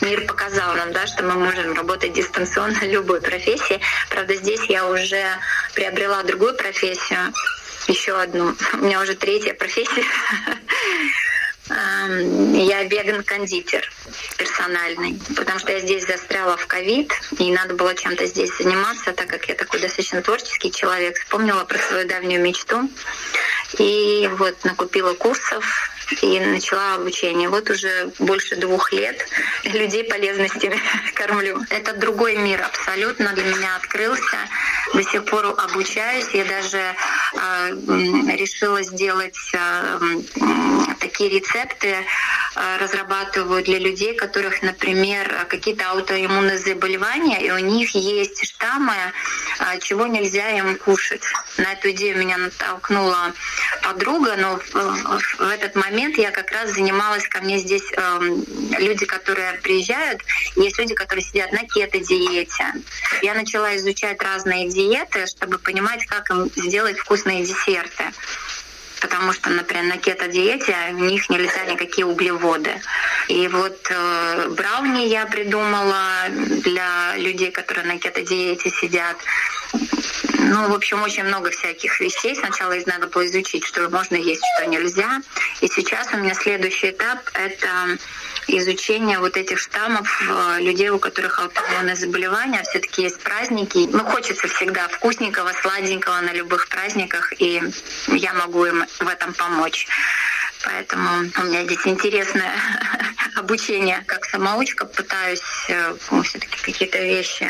Мир 0.00 0.26
показал 0.26 0.74
нам, 0.74 0.90
да, 0.94 1.06
что 1.06 1.22
мы 1.22 1.34
можем 1.34 1.74
работать 1.74 2.14
дистанционно 2.14 2.82
любой 2.84 3.20
профессии. 3.20 3.78
Правда, 4.08 4.34
здесь 4.34 4.64
я 4.70 4.88
уже 4.88 5.22
приобрела 5.74 6.22
другую 6.22 6.56
профессию, 6.56 7.34
еще 7.88 8.18
одну. 8.18 8.54
У 8.72 8.76
меня 8.78 9.02
уже 9.02 9.14
третья 9.14 9.52
профессия. 9.52 10.04
Я 11.68 12.84
веган-кондитер 12.84 13.90
персональный, 14.38 15.20
потому 15.36 15.58
что 15.58 15.72
я 15.72 15.80
здесь 15.80 16.06
застряла 16.06 16.56
в 16.56 16.66
ковид, 16.66 17.12
и 17.38 17.52
надо 17.52 17.74
было 17.74 17.94
чем-то 17.94 18.24
здесь 18.26 18.56
заниматься, 18.56 19.12
так 19.12 19.26
как 19.26 19.48
я 19.48 19.54
такой 19.54 19.80
достаточно 19.80 20.22
творческий 20.22 20.72
человек. 20.72 21.18
Вспомнила 21.18 21.64
про 21.64 21.78
свою 21.78 22.08
давнюю 22.08 22.40
мечту 22.40 22.88
и 23.78 24.30
вот 24.38 24.64
накупила 24.64 25.12
курсов 25.14 25.90
и 26.22 26.40
начала 26.40 26.94
обучение. 26.94 27.48
Вот 27.48 27.70
уже 27.70 28.10
больше 28.18 28.56
двух 28.56 28.92
лет 28.92 29.18
людей 29.64 30.04
полезностями 30.04 30.80
кормлю. 31.14 31.60
Это 31.70 31.94
другой 31.94 32.36
мир 32.36 32.62
абсолютно 32.62 33.32
для 33.32 33.44
меня 33.44 33.76
открылся. 33.76 34.38
До 34.94 35.02
сих 35.02 35.24
пор 35.24 35.54
обучаюсь. 35.58 36.28
Я 36.32 36.44
даже 36.44 36.78
э, 36.78 37.70
решила 38.36 38.82
сделать 38.82 39.36
э, 39.52 39.98
такие 41.00 41.30
рецепты, 41.30 41.88
э, 41.88 42.76
разрабатываю 42.78 43.62
для 43.62 43.78
людей, 43.78 44.14
которых, 44.14 44.62
например, 44.62 45.46
какие-то 45.48 45.90
аутоиммунные 45.90 46.58
заболевания, 46.58 47.40
и 47.44 47.50
у 47.50 47.58
них 47.58 47.94
есть 47.94 48.44
штаммы, 48.44 48.94
э, 49.60 49.78
чего 49.80 50.06
нельзя 50.06 50.50
им 50.50 50.76
кушать. 50.76 51.22
На 51.58 51.72
эту 51.72 51.90
идею 51.90 52.18
меня 52.18 52.38
натолкнула 52.38 53.32
подруга, 53.82 54.36
но 54.36 54.58
в, 54.58 55.38
в 55.38 55.50
этот 55.50 55.74
момент 55.74 55.97
я 55.98 56.30
как 56.30 56.50
раз 56.50 56.72
занималась, 56.72 57.26
ко 57.28 57.40
мне 57.40 57.58
здесь 57.58 57.82
э, 57.96 58.18
люди, 58.78 59.04
которые 59.06 59.54
приезжают, 59.54 60.20
есть 60.56 60.78
люди, 60.78 60.94
которые 60.94 61.24
сидят 61.24 61.52
на 61.52 61.66
кето-диете. 61.66 62.74
Я 63.22 63.34
начала 63.34 63.76
изучать 63.76 64.22
разные 64.22 64.68
диеты, 64.68 65.26
чтобы 65.26 65.58
понимать, 65.58 66.06
как 66.06 66.30
им 66.30 66.50
сделать 66.56 66.98
вкусные 66.98 67.44
десерты 67.44 68.04
потому 69.00 69.32
что, 69.32 69.50
например, 69.50 69.84
на 69.84 69.96
кето-диете 69.96 70.74
в 70.92 71.00
них 71.00 71.30
нельзя 71.30 71.64
никакие 71.66 72.06
углеводы. 72.06 72.80
И 73.28 73.46
вот 73.48 73.78
э, 73.90 74.48
брауни 74.50 75.06
я 75.06 75.26
придумала 75.26 76.28
для 76.28 77.16
людей, 77.16 77.50
которые 77.50 77.86
на 77.86 77.98
кето-диете 77.98 78.70
сидят. 78.70 79.16
Ну, 80.50 80.68
в 80.70 80.74
общем, 80.74 81.02
очень 81.02 81.24
много 81.24 81.50
всяких 81.50 82.00
вещей. 82.00 82.34
Сначала 82.34 82.72
из 82.72 82.86
надо 82.86 83.06
было 83.06 83.26
изучить, 83.26 83.66
что 83.66 83.88
можно 83.90 84.16
есть, 84.16 84.42
что 84.56 84.66
нельзя. 84.66 85.20
И 85.60 85.68
сейчас 85.68 86.08
у 86.14 86.16
меня 86.16 86.34
следующий 86.34 86.90
этап— 86.90 87.18
это 87.34 87.98
изучение 88.46 89.18
вот 89.18 89.36
этих 89.36 89.58
штаммов 89.58 90.08
э, 90.26 90.60
людей, 90.60 90.88
у 90.88 90.98
которых 90.98 91.38
аутоиммунные 91.38 91.96
заболевания. 91.96 92.62
все 92.62 92.78
таки 92.78 93.02
есть 93.02 93.20
праздники. 93.20 93.88
Ну, 93.92 94.04
хочется 94.04 94.48
всегда 94.48 94.88
вкусненького, 94.88 95.52
сладенького 95.60 96.18
на 96.22 96.32
любых 96.32 96.68
праздниках, 96.68 97.34
и 97.38 97.62
я 98.08 98.32
могу 98.32 98.64
им 98.64 98.86
в 99.00 99.08
этом 99.08 99.34
помочь. 99.34 99.86
Поэтому 100.64 101.30
у 101.38 101.42
меня 101.44 101.64
здесь 101.64 101.86
интересное 101.86 102.52
обучение. 103.36 104.02
Как 104.06 104.24
самоучка 104.24 104.86
пытаюсь 104.86 105.42
э, 105.68 105.94
ну, 106.10 106.22
все-таки 106.22 106.58
какие-то 106.60 106.98
вещи 106.98 107.48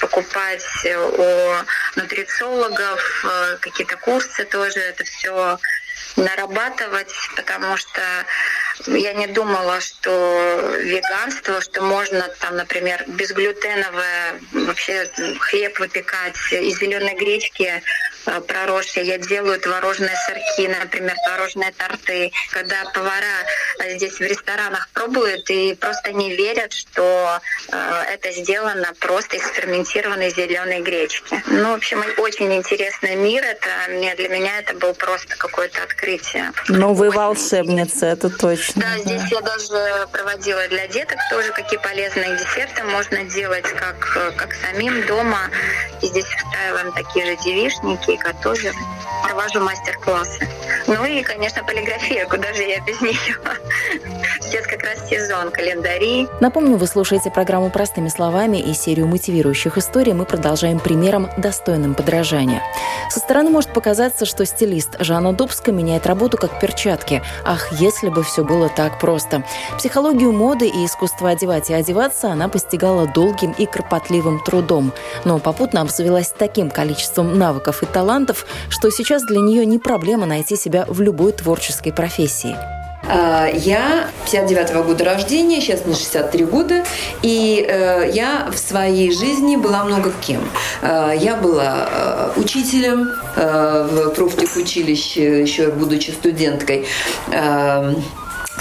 покупать 0.00 0.64
у 1.16 1.98
нутрициологов, 1.98 3.24
э, 3.24 3.56
какие-то 3.60 3.96
курсы 3.96 4.44
тоже 4.44 4.80
это 4.80 5.04
все 5.04 5.58
нарабатывать, 6.16 7.12
потому 7.36 7.76
что 7.76 8.00
я 8.86 9.12
не 9.12 9.26
думала, 9.26 9.80
что 9.80 10.76
веганство, 10.80 11.60
что 11.60 11.82
можно 11.82 12.28
там, 12.40 12.56
например, 12.56 13.04
безглютеновое 13.06 14.40
вообще 14.52 15.10
хлеб 15.40 15.78
выпекать 15.78 16.36
из 16.52 16.78
зеленой 16.78 17.14
гречки 17.14 17.82
Э, 18.26 18.40
проросшие. 18.40 19.06
Я 19.06 19.18
делаю 19.18 19.60
творожные 19.60 20.16
сырки, 20.26 20.68
например, 20.68 21.14
творожные 21.26 21.72
торты. 21.72 22.32
Когда 22.50 22.84
повара 22.94 23.44
э, 23.80 23.96
здесь 23.96 24.14
в 24.14 24.20
ресторанах 24.20 24.88
пробуют 24.94 25.48
и 25.50 25.74
просто 25.74 26.12
не 26.12 26.34
верят, 26.34 26.72
что 26.72 27.40
э, 27.70 28.02
это 28.12 28.32
сделано 28.32 28.92
просто 29.00 29.36
из 29.36 29.46
ферментированной 29.48 30.30
зеленой 30.30 30.80
гречки. 30.80 31.42
Ну, 31.46 31.72
в 31.72 31.74
общем, 31.74 32.02
очень 32.18 32.52
интересный 32.54 33.16
мир. 33.16 33.44
Это 33.44 33.68
для 34.16 34.28
меня 34.28 34.58
это 34.60 34.74
был 34.74 34.94
просто 34.94 35.36
какое-то 35.36 35.82
открытие. 35.84 36.52
Ну, 36.68 36.94
вы 36.94 37.10
волшебница, 37.10 38.06
это 38.06 38.28
точно. 38.30 38.82
Да, 38.82 38.98
здесь 38.98 39.30
я 39.30 39.40
даже 39.40 40.08
проводила 40.12 40.66
для 40.68 40.86
деток 40.88 41.18
тоже, 41.30 41.52
какие 41.52 41.78
полезные 41.78 42.36
десерты 42.36 42.82
можно 42.84 43.24
делать, 43.24 43.66
как, 43.66 43.98
как 44.36 44.54
самим 44.54 45.06
дома. 45.06 45.50
И 46.02 46.06
здесь 46.06 46.26
устраиваем 46.26 46.92
такие 46.92 47.26
же 47.26 47.42
девишники, 47.42 48.18
готовим, 48.22 48.74
провожу 49.22 49.60
мастер-классы. 49.60 50.48
Ну 50.86 51.04
и, 51.04 51.22
конечно, 51.22 51.62
полиграфия, 51.64 52.26
куда 52.26 52.52
же 52.52 52.62
я 52.62 52.80
без 52.80 53.00
нее. 53.00 53.14
Сейчас 54.40 54.66
как 54.66 54.82
раз 54.82 55.08
сезон, 55.08 55.50
календари. 55.50 56.28
Напомню, 56.40 56.76
вы 56.76 56.86
слушаете 56.86 57.30
программу 57.30 57.70
«Простыми 57.70 58.08
словами» 58.08 58.58
и 58.58 58.74
серию 58.74 59.06
мотивирующих 59.06 59.78
историй 59.78 60.12
мы 60.12 60.24
продолжаем 60.24 60.78
примером, 60.78 61.28
достойным 61.36 61.94
подражания. 61.94 62.62
Со 63.10 63.20
стороны 63.20 63.50
может 63.50 63.72
показаться, 63.72 64.24
что 64.26 64.44
стилист 64.44 64.96
Жанна 64.98 65.32
Дубска 65.32 65.72
меняет 65.72 66.06
работу 66.06 66.36
как 66.36 66.60
перчатки. 66.60 67.22
Ах, 67.44 67.72
если 67.72 68.08
бы 68.08 68.22
все 68.22 68.44
было 68.44 68.68
так 68.68 68.98
просто. 68.98 69.44
Психологию 69.78 70.32
моды 70.32 70.68
и 70.68 70.84
искусство 70.84 71.30
одевать 71.30 71.70
и 71.70 71.74
одеваться 71.74 72.30
она 72.30 72.48
постигала 72.48 73.06
долгим 73.06 73.52
и 73.52 73.66
кропотливым 73.66 74.40
трудом, 74.40 74.92
но 75.24 75.38
попутно 75.38 75.80
обзавелась 75.80 76.32
таким 76.36 76.70
количеством 76.70 77.38
навыков 77.38 77.82
и 77.82 77.86
талантов, 77.86 78.46
что 78.68 78.90
сейчас 78.90 79.22
для 79.24 79.40
нее 79.40 79.66
не 79.66 79.78
проблема 79.78 80.26
найти 80.26 80.56
себя 80.64 80.86
в 80.88 81.00
любой 81.00 81.32
творческой 81.32 81.92
профессии. 81.92 82.56
А, 83.06 83.46
я 83.52 84.08
59 84.24 84.70
-го 84.70 84.84
года 84.84 85.04
рождения, 85.04 85.60
сейчас 85.60 85.84
мне 85.84 85.94
63 85.94 86.44
года, 86.46 86.84
и 87.22 87.64
э, 87.68 88.10
я 88.14 88.48
в 88.50 88.58
своей 88.58 89.12
жизни 89.12 89.56
была 89.56 89.84
много 89.84 90.10
кем. 90.26 90.40
Э, 90.80 91.12
я 91.14 91.36
была 91.36 91.88
э, 91.90 92.40
учителем 92.40 93.10
в 93.36 94.10
профтехучилище, 94.10 95.42
еще 95.42 95.70
будучи 95.70 96.10
студенткой 96.10 96.86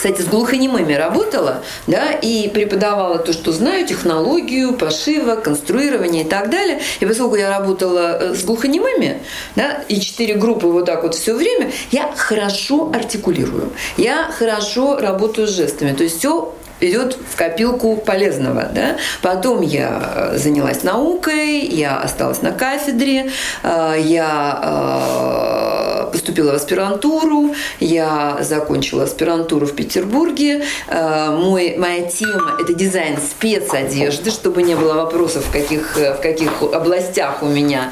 кстати, 0.03 0.21
с 0.21 0.25
глухонемыми 0.25 0.93
работала, 0.95 1.63
да, 1.87 2.11
и 2.11 2.49
преподавала 2.49 3.19
то, 3.19 3.31
что 3.31 3.53
знаю, 3.53 3.87
технологию 3.87 4.73
пошива, 4.73 5.37
конструирования 5.37 6.25
и 6.25 6.27
так 6.27 6.49
далее. 6.49 6.81
И 6.99 7.05
поскольку 7.05 7.37
я 7.37 7.57
работала 7.57 8.17
э, 8.19 8.35
с 8.35 8.43
глухонемыми, 8.43 9.21
да, 9.55 9.81
и 9.87 10.01
четыре 10.01 10.35
группы 10.35 10.67
вот 10.67 10.87
так 10.87 11.03
вот 11.03 11.15
все 11.15 11.33
время, 11.33 11.71
я 11.91 12.11
хорошо 12.17 12.91
артикулирую, 12.93 13.71
я 13.95 14.29
хорошо 14.37 14.97
работаю 14.99 15.47
с 15.47 15.51
жестами. 15.51 15.93
То 15.93 16.03
есть 16.03 16.19
все 16.19 16.53
идет 16.83 17.17
в 17.29 17.35
копилку 17.35 17.97
полезного. 17.97 18.69
Да? 18.73 18.97
Потом 19.21 19.61
я 19.61 20.31
э, 20.33 20.37
занялась 20.37 20.83
наукой, 20.83 21.59
я 21.59 21.97
осталась 21.97 22.41
на 22.41 22.51
кафедре, 22.51 23.31
э, 23.63 23.95
я 24.03 26.07
э, 26.07 26.11
поступила 26.11 26.51
в 26.51 26.55
аспирантуру, 26.55 27.55
я 27.79 28.37
закончила 28.41 29.03
аспирантуру 29.03 29.65
в 29.65 29.75
Петербурге. 29.75 30.63
Мой, 30.89 31.75
моя 31.77 32.07
тема– 32.07 32.57
это 32.61 32.73
дизайн 32.73 33.17
спецодежды, 33.17 34.29
чтобы 34.29 34.63
не 34.63 34.75
было 34.75 34.93
вопросов, 34.93 35.45
в 35.47 35.51
каких, 35.51 35.97
в 35.97 36.21
каких 36.21 36.61
областях 36.61 37.41
у 37.41 37.47
меня 37.47 37.91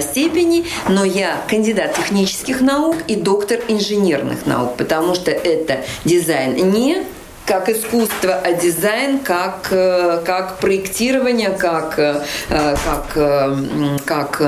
степени. 0.00 0.66
Но 0.88 1.04
я 1.04 1.36
кандидат 1.48 1.94
технических 1.94 2.60
наук 2.60 2.96
и 3.06 3.14
доктор 3.14 3.60
инженерных 3.68 4.46
наук, 4.46 4.76
потому 4.76 5.14
что 5.14 5.30
это 5.30 5.84
дизайн 6.04 6.54
не 6.72 7.04
как 7.50 7.68
искусство, 7.68 8.34
а 8.44 8.52
дизайн 8.52 9.18
как, 9.18 9.72
э, 9.72 10.22
как 10.24 10.58
проектирование, 10.58 11.50
как, 11.50 11.98
э, 11.98 12.22
как, 12.48 13.16
э, 13.16 13.98
как 14.06 14.40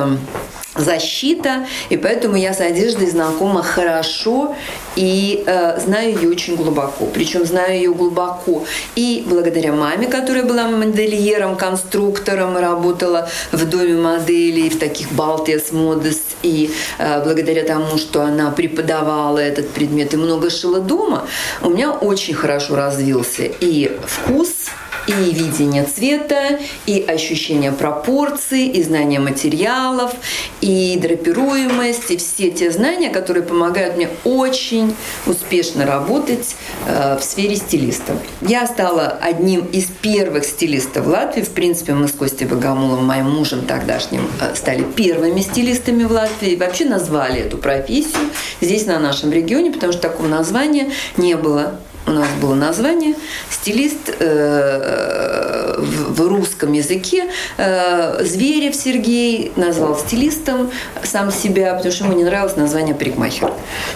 защита, 0.75 1.67
и 1.91 1.97
поэтому 1.97 2.37
я 2.37 2.55
с 2.55 2.61
одеждой 2.61 3.11
знакома 3.11 3.63
хорошо 3.63 4.55
и 4.97 5.45
э, 5.47 5.81
знаю 5.81 6.15
ее 6.15 6.31
очень 6.31 6.57
глубоко. 6.57 7.07
Причем 7.07 7.45
знаю 7.45 7.75
ее 7.75 7.95
глубоко 7.95 8.65
и 8.95 9.25
благодаря 9.27 9.73
маме, 9.73 10.07
которая 10.07 10.45
была 10.45 10.69
модельером, 10.69 11.57
конструктором, 11.57 12.57
работала 12.57 13.29
в 13.53 13.69
доме 13.69 13.97
моделей, 13.97 14.71
в 14.71 14.79
таких 14.79 15.13
Балтиас 15.13 15.73
Модес, 15.73 16.21
и 16.43 16.71
э, 16.99 17.23
благодаря 17.23 17.65
тому, 17.65 17.99
что 17.99 18.23
она 18.23 18.51
преподавала 18.51 19.39
этот 19.39 19.71
предмет 19.71 20.15
и 20.15 20.17
много 20.17 20.49
шила 20.51 20.81
дома, 20.81 21.27
у 21.61 21.71
меня 21.71 21.93
очень 21.93 22.35
хорошо 22.35 22.77
развился 22.77 23.45
и 23.45 23.99
вкус, 24.07 24.71
и 25.07 25.13
видение 25.13 25.85
цвета, 25.85 26.59
и 26.87 27.05
ощущение 27.07 27.73
пропорций, 27.73 28.67
и 28.67 28.83
знание 28.83 29.21
материалов, 29.21 30.13
и 30.61 30.99
драпируемость, 31.01 32.11
и 32.11 32.17
все 32.17 32.51
те 32.51 32.71
знания, 32.71 33.11
которые 33.11 33.43
помогают 33.43 33.97
мне 33.97 34.09
очень 34.25 34.95
успешно 35.27 35.87
работать 35.87 36.57
э, 36.87 37.19
в 37.19 37.25
сфере 37.25 37.57
стилиста. 37.57 38.17
Я 38.41 38.67
стала 38.67 39.19
одним 39.21 39.65
из 39.67 39.87
первых 39.87 40.45
стилистов 40.45 41.07
в 41.07 41.09
Латвии. 41.09 41.43
В 41.43 41.51
принципе, 41.51 41.95
мы 41.95 42.09
с 42.09 42.13
Костей 42.13 42.47
Богомоловым, 42.47 43.05
моим 43.05 43.31
мужем 43.31 43.67
тогдашним, 43.67 44.29
э, 44.41 44.55
стали 44.55 44.83
первыми 44.83 45.41
стилистами 45.41 46.05
в 46.05 46.13
Латвии. 46.13 46.53
И 46.53 46.57
вообще 46.57 46.85
назвали 46.85 47.41
эту 47.41 47.59
профессию 47.59 48.31
здесь, 48.61 48.87
на 48.87 48.99
нашем 48.99 49.33
регионе, 49.33 49.71
потому 49.71 49.93
что 49.93 50.03
такого 50.03 50.27
названия 50.27 50.91
не 51.17 51.37
было 51.37 51.79
у 52.07 52.11
нас 52.11 52.29
было 52.41 52.55
название, 52.55 53.15
стилист 53.51 54.15
э, 54.19 55.77
в, 55.79 56.15
в 56.15 56.29
русском 56.29 56.73
языке. 56.73 57.27
Э, 57.59 58.25
Зверев 58.25 58.75
Сергей 58.75 59.53
назвал 59.57 59.97
стилистом 59.97 60.71
сам 61.05 61.31
себя, 61.31 61.75
потому 61.75 61.93
что 61.93 62.05
ему 62.05 62.15
не 62.15 62.25
нравилось 62.25 62.57
название 62.57 62.95
парикмахер. 62.95 63.53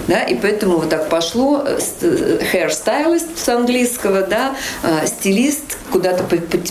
Да, 0.06 0.22
и 0.22 0.36
поэтому 0.36 0.78
вот 0.78 0.88
так 0.88 1.08
пошло 1.08 1.64
э, 1.66 1.78
hairstylist 2.52 3.36
с 3.36 3.48
английского, 3.48 4.22
да, 4.22 4.54
э, 4.84 5.06
стилист, 5.06 5.76
куда-то 5.90 6.22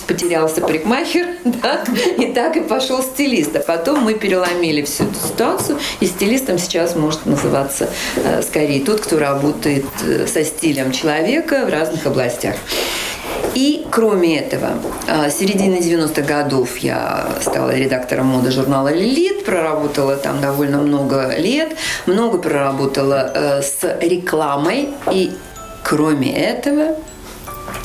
потерялся 0.08 0.62
парикмахер, 0.62 1.26
да, 1.44 1.84
и 2.18 2.32
так 2.32 2.56
и 2.56 2.62
пошел 2.62 3.02
стилист. 3.02 3.56
А 3.58 3.60
потом 3.60 4.04
мы 4.04 4.14
переломили 4.14 4.84
всю 4.84 5.04
эту 5.04 5.16
ситуацию, 5.16 5.80
и 6.00 6.06
стилистом 6.06 6.58
сейчас 6.60 6.96
может 6.96 7.26
называться 7.26 7.90
э, 8.16 8.42
скорее 8.42 8.86
тот, 8.86 9.02
кто 9.02 9.20
работает 9.20 9.86
э, 10.06 10.28
со 10.28 10.46
стилем 10.46 10.94
человека 10.94 11.25
в 11.66 11.70
разных 11.70 12.06
областях. 12.06 12.56
И 13.54 13.86
кроме 13.90 14.40
этого, 14.40 14.74
с 15.08 15.38
середины 15.38 15.76
90-х 15.76 16.22
годов 16.22 16.78
я 16.78 17.28
стала 17.42 17.72
редактором 17.72 18.28
моды 18.28 18.52
журнала 18.52 18.90
«Лилит», 18.90 19.46
проработала 19.46 20.18
там 20.18 20.42
довольно 20.42 20.80
много 20.80 21.36
лет, 21.38 21.76
много 22.06 22.38
проработала 22.38 23.32
э, 23.34 23.62
с 23.62 23.98
рекламой. 24.02 24.90
И 25.12 25.32
кроме 25.84 26.36
этого, 26.36 26.98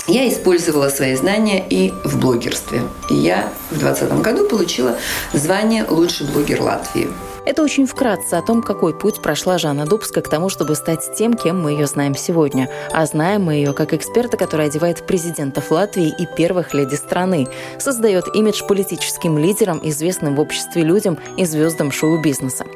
я 0.09 0.29
использовала 0.29 0.88
свои 0.88 1.14
знания 1.14 1.64
и 1.68 1.92
в 2.05 2.18
блогерстве. 2.18 2.83
И 3.09 3.14
я 3.14 3.48
в 3.70 3.79
2020 3.79 4.22
году 4.22 4.48
получила 4.48 4.96
звание 5.33 5.85
«Лучший 5.88 6.26
блогер 6.26 6.62
Латвии». 6.62 7.09
Это 7.46 7.62
очень 7.62 7.87
вкратце 7.87 8.35
о 8.35 8.42
том, 8.42 8.62
какой 8.62 8.96
путь 8.96 9.22
прошла 9.22 9.57
Жанна 9.57 9.87
Дубска 9.87 10.20
к 10.20 10.29
тому, 10.29 10.50
чтобы 10.50 10.74
стать 10.74 11.14
тем, 11.16 11.35
кем 11.35 11.62
мы 11.62 11.72
ее 11.72 11.87
знаем 11.87 12.14
сегодня. 12.14 12.68
А 12.92 13.07
знаем 13.07 13.44
мы 13.44 13.55
ее 13.55 13.72
как 13.72 13.94
эксперта, 13.94 14.37
который 14.37 14.66
одевает 14.66 15.07
президентов 15.07 15.70
Латвии 15.70 16.14
и 16.18 16.26
первых 16.37 16.74
леди 16.74 16.96
страны, 16.96 17.48
создает 17.79 18.35
имидж 18.35 18.62
политическим 18.66 19.38
лидерам, 19.38 19.81
известным 19.83 20.37
в 20.37 20.40
обществе 20.40 20.83
людям 20.83 21.18
и 21.37 21.44
звездам 21.46 21.90
шоу-бизнеса. 21.90 22.66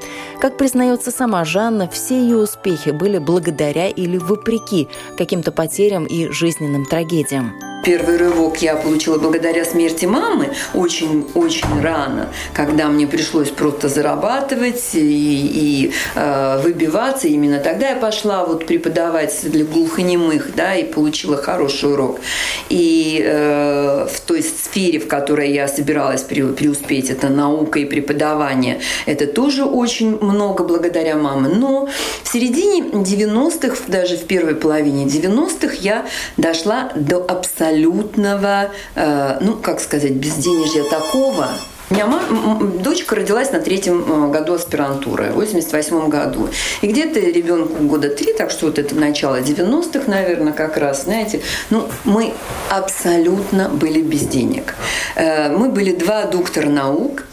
Как 0.41 0.57
признается 0.57 1.11
сама 1.11 1.45
Жанна, 1.45 1.89
все 1.89 2.19
ее 2.19 2.39
успехи 2.39 2.91
были 2.91 3.19
благодаря 3.19 3.89
или 3.89 4.17
вопреки 4.17 4.89
каким-то 5.19 5.53
потерям 5.53 6.07
и 6.07 6.29
жизненным 6.29 6.87
трагедиям. 6.87 7.53
Первый 7.85 8.17
рывок 8.17 8.63
я 8.63 8.77
получила 8.77 9.19
благодаря 9.19 9.63
смерти 9.67 10.07
мамы 10.07 10.55
очень-очень 10.73 11.83
рано, 11.83 12.31
когда 12.55 12.89
мне 12.89 13.07
пришлось 13.07 13.51
просто 13.51 13.91
зарабатывать 13.91 14.54
и, 14.95 15.89
и 15.89 15.93
э, 16.15 16.61
выбиваться. 16.63 17.29
Именно 17.29 17.59
тогда 17.59 17.91
я 17.91 17.97
пошла 17.97 18.45
вот 18.45 18.67
преподавать 18.67 19.39
для 19.43 19.65
глухонемых, 19.65 20.55
да, 20.55 20.75
и 20.75 20.85
получила 20.85 21.37
хороший 21.37 21.93
урок. 21.93 22.21
И 22.69 23.23
э, 23.25 24.07
в 24.11 24.21
той 24.21 24.43
сфере, 24.43 24.99
в 24.99 25.09
которой 25.09 25.53
я 25.53 25.69
собиралась 25.69 26.23
преуспеть, 26.23 27.11
это 27.11 27.29
наука 27.29 27.79
и 27.79 27.85
преподавание, 27.85 28.81
это 29.07 29.27
тоже 29.27 29.65
очень 29.65 30.19
много 30.21 30.65
благодаря 30.65 31.17
маме. 31.17 31.49
Но 31.49 31.89
в 32.23 32.33
середине 32.33 32.83
90-х, 32.83 33.77
даже 33.89 34.17
в 34.17 34.25
первой 34.25 34.55
половине 34.55 35.05
90-х 35.05 35.75
я 35.81 36.07
дошла 36.37 36.91
до 36.95 37.19
абсолютно 37.19 37.55
абсолютного, 37.55 38.71
э, 38.95 39.39
ну, 39.41 39.57
как 39.57 39.81
сказать, 39.81 40.13
безденежья 40.13 40.85
такого, 40.85 41.49
меня 41.95 42.07
мама, 42.07 42.65
дочка 42.83 43.15
родилась 43.15 43.53
на 43.53 43.61
третьем 43.61 44.05
э, 44.07 44.31
году 44.31 44.55
аспирантуры, 44.55 45.31
в 45.31 45.35
88 45.35 46.09
году. 46.09 46.49
И 46.83 46.87
где-то 46.87 47.21
ребенку 47.21 47.83
года 47.85 48.09
три, 48.09 48.33
так 48.33 48.51
что 48.51 48.67
вот 48.67 48.79
это 48.79 48.95
начало 48.95 49.41
90-х, 49.41 50.11
наверное, 50.11 50.53
как 50.53 50.77
раз, 50.77 51.05
знаете, 51.05 51.41
ну, 51.71 51.89
мы 52.05 52.33
абсолютно 52.71 53.69
были 53.69 54.03
без 54.03 54.23
денег. 54.23 54.75
Э, 55.15 55.57
мы 55.57 55.69
были 55.69 55.95
два 55.95 56.25
доктора 56.25 56.69
наук, 56.69 57.25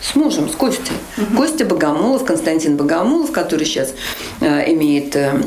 с 0.00 0.14
мужем, 0.14 0.48
с 0.48 0.54
Костей. 0.54 0.96
Угу. 1.16 1.36
Костя 1.36 1.64
Богомолов, 1.64 2.24
Константин 2.24 2.76
Богомолов, 2.76 3.32
который 3.32 3.66
сейчас 3.66 3.92
э, 4.40 4.72
имеет 4.72 5.16
э, 5.16 5.42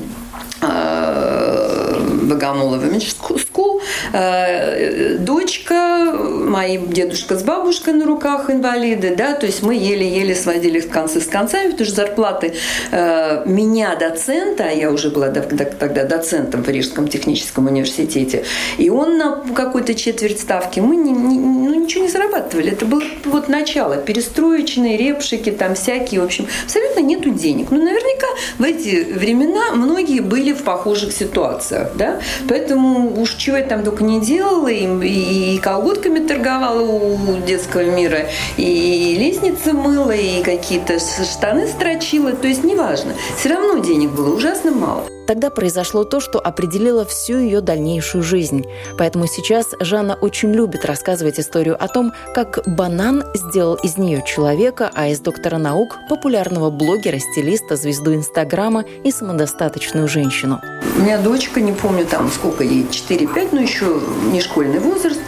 Богомолова 2.21 2.85
School. 2.85 3.81
Э, 4.13 5.17
дочка, 5.17 6.13
мои 6.13 6.77
дедушка 6.77 7.37
с 7.37 7.43
бабушкой 7.43 7.93
на 7.93 8.05
руках 8.05 8.49
инвалиды, 8.49 9.15
да, 9.15 9.33
то 9.33 9.45
есть 9.45 9.63
мы 9.63 9.75
еле-еле 9.75 10.35
сводили 10.35 10.79
концы 10.79 11.21
с 11.21 11.27
концами, 11.27 11.71
потому 11.71 11.85
что 11.85 11.95
зарплаты 11.95 12.53
э, 12.91 13.43
меня, 13.45 13.95
доцента, 13.95 14.69
я 14.69 14.91
уже 14.91 15.09
была 15.09 15.29
тогда 15.29 16.03
доцентом 16.03 16.63
в 16.63 16.69
Рижском 16.69 17.07
техническом 17.07 17.67
университете, 17.67 18.43
и 18.77 18.89
он 18.89 19.17
на 19.17 19.43
какой-то 19.55 19.95
четверть 19.95 20.39
ставки, 20.39 20.79
мы 20.79 20.95
не, 20.95 21.11
не, 21.11 21.39
ну, 21.39 21.73
ничего 21.73 22.05
не 22.05 22.11
зарабатывали. 22.11 22.71
Это 22.71 22.85
было 22.85 23.03
вот 23.25 23.49
начало, 23.49 23.97
перестроечные, 23.97 24.97
репшики, 24.97 25.51
там 25.51 25.75
всякие, 25.75 26.21
в 26.21 26.25
общем, 26.25 26.47
абсолютно 26.65 27.01
нету 27.01 27.29
денег. 27.29 27.67
Ну, 27.71 27.81
наверняка 27.83 28.27
в 28.57 28.63
эти 28.63 29.03
времена 29.13 29.71
многие 29.73 30.21
были 30.21 30.53
в 30.53 30.63
похожих 30.63 31.11
ситуациях, 31.13 31.91
да, 31.95 32.10
Поэтому 32.47 33.21
уж 33.21 33.35
чего 33.35 33.57
я 33.57 33.63
там 33.63 33.83
только 33.83 34.03
не 34.03 34.19
делала, 34.19 34.67
и, 34.67 34.85
и 35.07 35.57
колготками 35.59 36.19
торговала 36.19 36.81
у 36.81 37.37
детского 37.45 37.83
мира, 37.83 38.27
и 38.57 39.15
лестницы 39.19 39.73
мыла, 39.73 40.11
и 40.11 40.41
какие-то 40.43 40.99
штаны 40.99 41.67
строчила. 41.67 42.31
То 42.31 42.47
есть 42.47 42.63
неважно. 42.63 43.13
Все 43.37 43.49
равно 43.49 43.77
денег 43.77 44.11
было 44.11 44.35
ужасно 44.35 44.71
мало. 44.71 45.20
Тогда 45.27 45.49
произошло 45.49 46.03
то, 46.03 46.19
что 46.19 46.39
определило 46.39 47.05
всю 47.05 47.37
ее 47.37 47.61
дальнейшую 47.61 48.23
жизнь. 48.23 48.65
Поэтому 48.97 49.27
сейчас 49.27 49.67
Жанна 49.79 50.15
очень 50.15 50.51
любит 50.51 50.85
рассказывать 50.85 51.39
историю 51.39 51.81
о 51.81 51.87
том, 51.87 52.13
как 52.33 52.59
банан 52.65 53.23
сделал 53.33 53.75
из 53.75 53.97
нее 53.97 54.23
человека, 54.25 54.91
а 54.93 55.07
из 55.07 55.19
доктора 55.19 55.57
наук– 55.57 55.97
популярного 56.09 56.69
блогера, 56.69 57.19
стилиста, 57.19 57.75
звезду 57.75 58.13
Инстаграма 58.13 58.83
и 59.03 59.11
самодостаточную 59.11 60.07
женщину. 60.07 60.61
У 60.97 61.01
меня 61.01 61.17
дочка, 61.17 61.61
не 61.61 61.71
помню 61.71 62.05
там 62.05 62.29
сколько 62.29 62.63
ей, 62.63 62.85
4-5, 62.89 63.49
но 63.51 63.61
еще 63.61 63.99
не 64.31 64.41
школьный 64.41 64.79
возраст, 64.79 65.19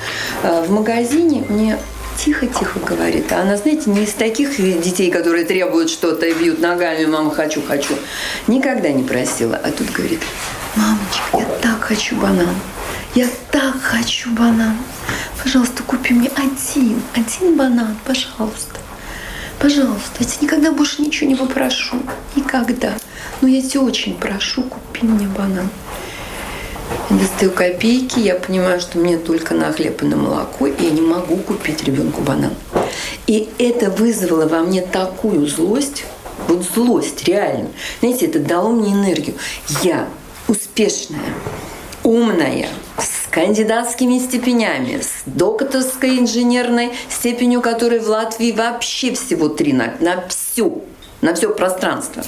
э, 0.43 0.65
в 0.65 0.71
магазине 0.71 1.43
мне 1.49 1.77
тихо-тихо 2.17 2.80
говорит. 2.80 3.32
А 3.32 3.41
она, 3.41 3.58
знаете, 3.58 3.89
не 3.89 4.04
из 4.04 4.13
таких 4.13 4.58
детей, 4.58 5.12
которые 5.12 5.45
требуют 5.45 5.89
что-то 5.89 6.26
и 6.26 6.34
бьют 6.34 6.60
ногами, 6.60 7.06
мама, 7.06 7.32
хочу, 7.32 7.62
хочу. 7.62 7.95
Никогда 8.47 8.89
не 8.89 9.04
просила. 9.04 9.56
А 9.56 9.71
тут 9.71 9.91
говорит, 9.91 10.21
мамочка, 10.76 11.38
я 11.38 11.45
так 11.62 11.82
хочу 11.82 12.15
банан. 12.15 12.56
Я 13.15 13.28
так 13.52 13.82
хочу 13.82 14.30
банан. 14.32 14.78
Пожалуйста, 15.43 15.84
купи 15.84 16.13
мне 16.13 16.32
один, 16.36 17.02
один 17.13 17.58
банан, 17.58 17.97
пожалуйста. 18.06 18.80
Пожалуйста, 19.60 20.12
я 20.19 20.26
тебя 20.26 20.38
никогда 20.41 20.71
больше 20.71 21.02
ничего 21.02 21.30
не 21.30 21.36
попрошу. 21.36 21.97
Никогда. 22.36 22.93
Но 23.41 23.47
я 23.47 23.62
тебя 23.62 23.82
очень 23.82 24.15
прошу, 24.15 24.63
купи 24.63 25.06
мне 25.06 25.28
банан. 25.28 25.69
Достаю 27.19 27.52
копейки, 27.52 28.19
я 28.19 28.34
понимаю, 28.34 28.82
что 28.82 28.97
мне 28.97 29.19
только 29.19 29.54
на 29.54 29.71
хлеб 29.71 30.02
и 30.02 30.06
на 30.06 30.15
молоко, 30.15 30.65
и 30.65 30.84
я 30.84 30.89
не 30.89 31.02
могу 31.02 31.38
купить 31.38 31.84
ребенку 31.84 32.21
банан. 32.21 32.56
И 33.28 33.49
это 33.60 33.91
вызвало 33.91 34.47
во 34.47 34.62
мне 34.62 34.82
такую 34.82 35.45
злость, 35.45 36.06
вот 36.47 36.63
злость, 36.63 37.26
реально. 37.26 37.69
Знаете, 37.99 38.26
это 38.26 38.39
дало 38.39 38.71
мне 38.71 38.93
энергию. 38.93 39.36
Я 39.84 40.08
успешная, 40.47 41.19
умная, 42.02 42.69
с 42.97 43.30
кандидатскими 43.30 44.17
степенями, 44.17 44.99
с 44.99 45.21
докторской 45.28 46.17
инженерной 46.17 46.93
степенью, 47.10 47.62
которой 47.62 47.99
в 47.99 48.10
Латвии 48.10 48.52
вообще 48.52 49.13
всего 49.13 49.49
три 49.49 49.73
на, 49.73 49.93
на 49.99 50.28
всю, 50.30 50.84
на 51.21 51.36
все 51.36 51.54
пространство 51.54 52.23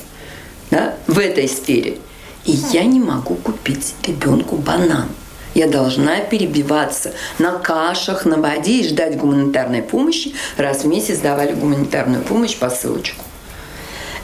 да, 0.69 0.93
в 1.07 1.17
этой 1.17 1.47
сфере– 1.49 1.97
и 2.45 2.51
я 2.71 2.83
не 2.85 2.99
могу 2.99 3.35
купить 3.35 3.95
ребенку 4.03 4.55
банан. 4.55 5.07
Я 5.53 5.67
должна 5.67 6.19
перебиваться 6.19 7.13
на 7.39 7.53
кашах, 7.53 8.25
на 8.25 8.37
воде 8.37 8.81
и 8.81 8.87
ждать 8.87 9.17
гуманитарной 9.17 9.81
помощи. 9.81 10.33
Раз 10.57 10.83
в 10.83 10.87
месяц 10.87 11.19
давали 11.19 11.53
гуманитарную 11.53 12.23
помощь 12.23 12.57
по 12.57 12.69
ссылочку. 12.69 13.23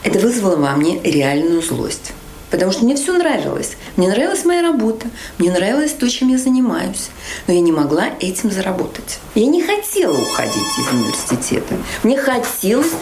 Это 0.04 0.18
вызвало 0.18 0.56
во 0.56 0.72
мне 0.72 1.00
реальную 1.02 1.62
злость. 1.62 2.12
Потому 2.50 2.70
что 2.70 2.84
мне 2.84 2.96
все 2.96 3.16
нравилось. 3.16 3.76
Мне 3.96 4.10
нравилась 4.10 4.44
моя 4.44 4.60
работа, 4.60 5.06
мне 5.38 5.50
нравилось 5.50 5.92
то, 5.92 6.06
чем 6.10 6.28
я 6.28 6.36
занимаюсь. 6.36 7.08
Но 7.46 7.54
я 7.54 7.60
не 7.60 7.72
могла 7.72 8.10
этим 8.20 8.50
заработать. 8.50 9.20
Я 9.34 9.46
не 9.46 9.62
хотела 9.62 10.14
уходить 10.14 10.78
из 10.78 10.92
университета. 10.92 11.78
Мне 12.02 12.18
хотелось 12.18 12.92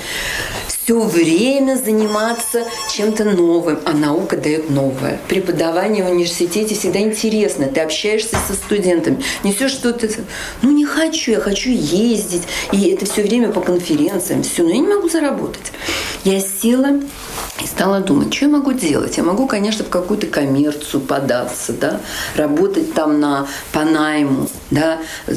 все 0.91 0.99
время 0.99 1.77
заниматься 1.77 2.65
чем-то 2.93 3.23
новым, 3.23 3.79
а 3.85 3.93
наука 3.93 4.37
дает 4.37 4.71
новое. 4.71 5.21
Преподавание 5.29 6.03
в 6.03 6.11
университете 6.11 6.75
всегда 6.75 6.99
интересно. 6.99 7.67
Ты 7.67 7.79
общаешься 7.79 8.37
со 8.49 8.55
студентами, 8.55 9.23
несешь 9.45 9.71
что-то. 9.71 10.09
Ну, 10.63 10.73
не 10.73 10.85
хочу, 10.85 11.31
я 11.31 11.39
хочу 11.39 11.71
ездить. 11.71 12.43
И 12.73 12.89
это 12.89 13.07
все 13.07 13.23
время 13.23 13.53
по 13.53 13.61
конференциям, 13.61 14.43
все, 14.43 14.65
но 14.65 14.71
я 14.71 14.79
не 14.79 14.89
могу 14.89 15.09
заработать. 15.09 15.71
Я 16.25 16.39
села 16.41 17.01
и 17.63 17.67
стала 17.67 18.01
думать, 18.01 18.35
что 18.35 18.45
я 18.45 18.51
могу 18.51 18.73
делать? 18.73 19.17
Я 19.17 19.23
могу, 19.23 19.47
конечно, 19.47 19.85
в 19.85 19.89
какую-то 19.89 20.27
коммерцию 20.27 21.01
податься, 21.01 21.73
да, 21.73 22.01
работать 22.37 22.93
там 22.93 23.21
на, 23.21 23.47
по 23.73 23.85
найму, 23.85 24.47
да. 24.71 24.99
Ну, 25.27 25.35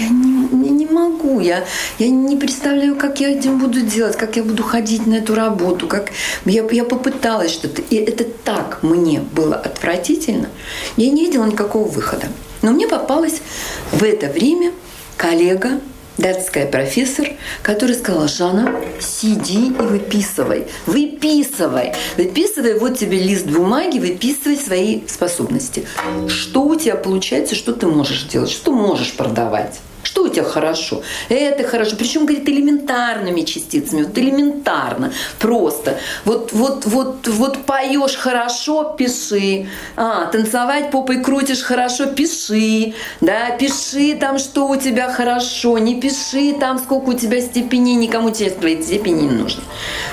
я 0.00 0.08
не, 0.08 0.66
я 0.66 0.70
не 0.70 0.86
могу, 0.86 1.38
я, 1.38 1.64
я 1.98 2.08
не 2.08 2.36
представляю, 2.36 2.96
как 2.96 3.20
я 3.20 3.30
этим 3.30 3.58
буду 3.58 3.80
делать, 3.80 4.16
как 4.16 4.36
я 4.36 4.42
буду 4.42 4.64
ходить 4.64 5.06
на 5.06 5.14
эту 5.14 5.36
работу, 5.36 5.86
как 5.86 6.10
я, 6.44 6.68
я 6.68 6.84
попыталась 6.84 7.52
что-то. 7.52 7.80
И 7.80 7.96
это 7.96 8.24
так 8.24 8.82
мне 8.82 9.20
было 9.20 9.54
отвратительно. 9.54 10.48
Я 10.96 11.10
не 11.10 11.26
видела 11.26 11.44
никакого 11.44 11.86
выхода. 11.86 12.26
Но 12.62 12.72
мне 12.72 12.88
попалась 12.88 13.40
в 13.92 14.02
это 14.02 14.26
время 14.26 14.72
коллега, 15.16 15.80
датская 16.20 16.66
профессор, 16.66 17.28
которая 17.62 17.96
сказала, 17.96 18.28
Жанна, 18.28 18.74
сиди 19.00 19.68
и 19.68 19.70
выписывай. 19.70 20.66
Выписывай. 20.86 21.94
Выписывай, 22.16 22.78
вот 22.78 22.98
тебе 22.98 23.18
лист 23.18 23.46
бумаги, 23.46 23.98
выписывай 23.98 24.56
свои 24.56 25.00
способности. 25.06 25.86
Что 26.28 26.62
у 26.62 26.76
тебя 26.76 26.96
получается, 26.96 27.54
что 27.54 27.72
ты 27.72 27.86
можешь 27.86 28.24
делать, 28.24 28.50
что 28.50 28.72
можешь 28.72 29.14
продавать. 29.14 29.80
Что 30.02 30.24
у 30.24 30.28
тебя 30.28 30.44
хорошо? 30.44 31.02
Это 31.28 31.64
хорошо. 31.64 31.96
Причем, 31.96 32.24
говорит, 32.26 32.48
элементарными 32.48 33.42
частицами. 33.42 34.02
Вот 34.02 34.16
элементарно. 34.16 35.12
Просто. 35.38 35.98
Вот, 36.24 36.52
вот, 36.52 36.86
вот, 36.86 37.28
вот 37.28 37.58
поешь 37.64 38.16
хорошо, 38.16 38.94
пиши. 38.96 39.68
А, 39.96 40.26
танцевать 40.26 40.90
попой 40.90 41.22
крутишь 41.22 41.62
хорошо, 41.62 42.06
пиши. 42.06 42.94
Да, 43.20 43.50
пиши 43.58 44.14
там, 44.14 44.38
что 44.38 44.68
у 44.68 44.76
тебя 44.76 45.12
хорошо. 45.12 45.78
Не 45.78 46.00
пиши 46.00 46.54
там, 46.58 46.78
сколько 46.78 47.10
у 47.10 47.14
тебя 47.14 47.40
степеней. 47.40 47.96
Никому 47.96 48.30
тебе 48.30 48.50
твои 48.50 48.82
степени 48.82 49.22
не 49.22 49.30
нужны. 49.30 49.62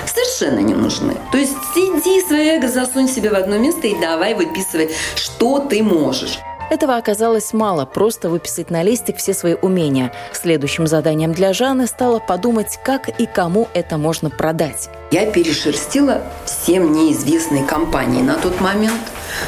Совершенно 0.06 0.60
не 0.60 0.74
нужны. 0.74 1.16
То 1.32 1.38
есть 1.38 1.56
сиди, 1.74 2.20
свое 2.26 2.56
эго 2.56 2.68
засунь 2.68 3.08
себе 3.08 3.30
в 3.30 3.34
одно 3.34 3.56
место 3.58 3.86
и 3.86 3.98
давай 3.98 4.34
выписывай, 4.34 4.90
что 5.16 5.60
ты 5.60 5.82
можешь. 5.82 6.38
Этого 6.70 6.96
оказалось 6.96 7.52
мало, 7.54 7.86
просто 7.86 8.28
выписать 8.28 8.70
на 8.70 8.82
листик 8.82 9.16
все 9.16 9.32
свои 9.32 9.54
умения. 9.54 10.12
Следующим 10.32 10.86
заданием 10.86 11.32
для 11.32 11.52
Жанны 11.52 11.86
стало 11.86 12.18
подумать, 12.18 12.78
как 12.84 13.08
и 13.08 13.26
кому 13.26 13.68
это 13.72 13.96
можно 13.96 14.28
продать. 14.28 14.90
Я 15.10 15.30
перешерстила 15.30 16.22
всем 16.44 16.92
неизвестные 16.92 17.64
компании 17.64 18.20
на 18.20 18.34
тот 18.34 18.60
момент, 18.60 19.00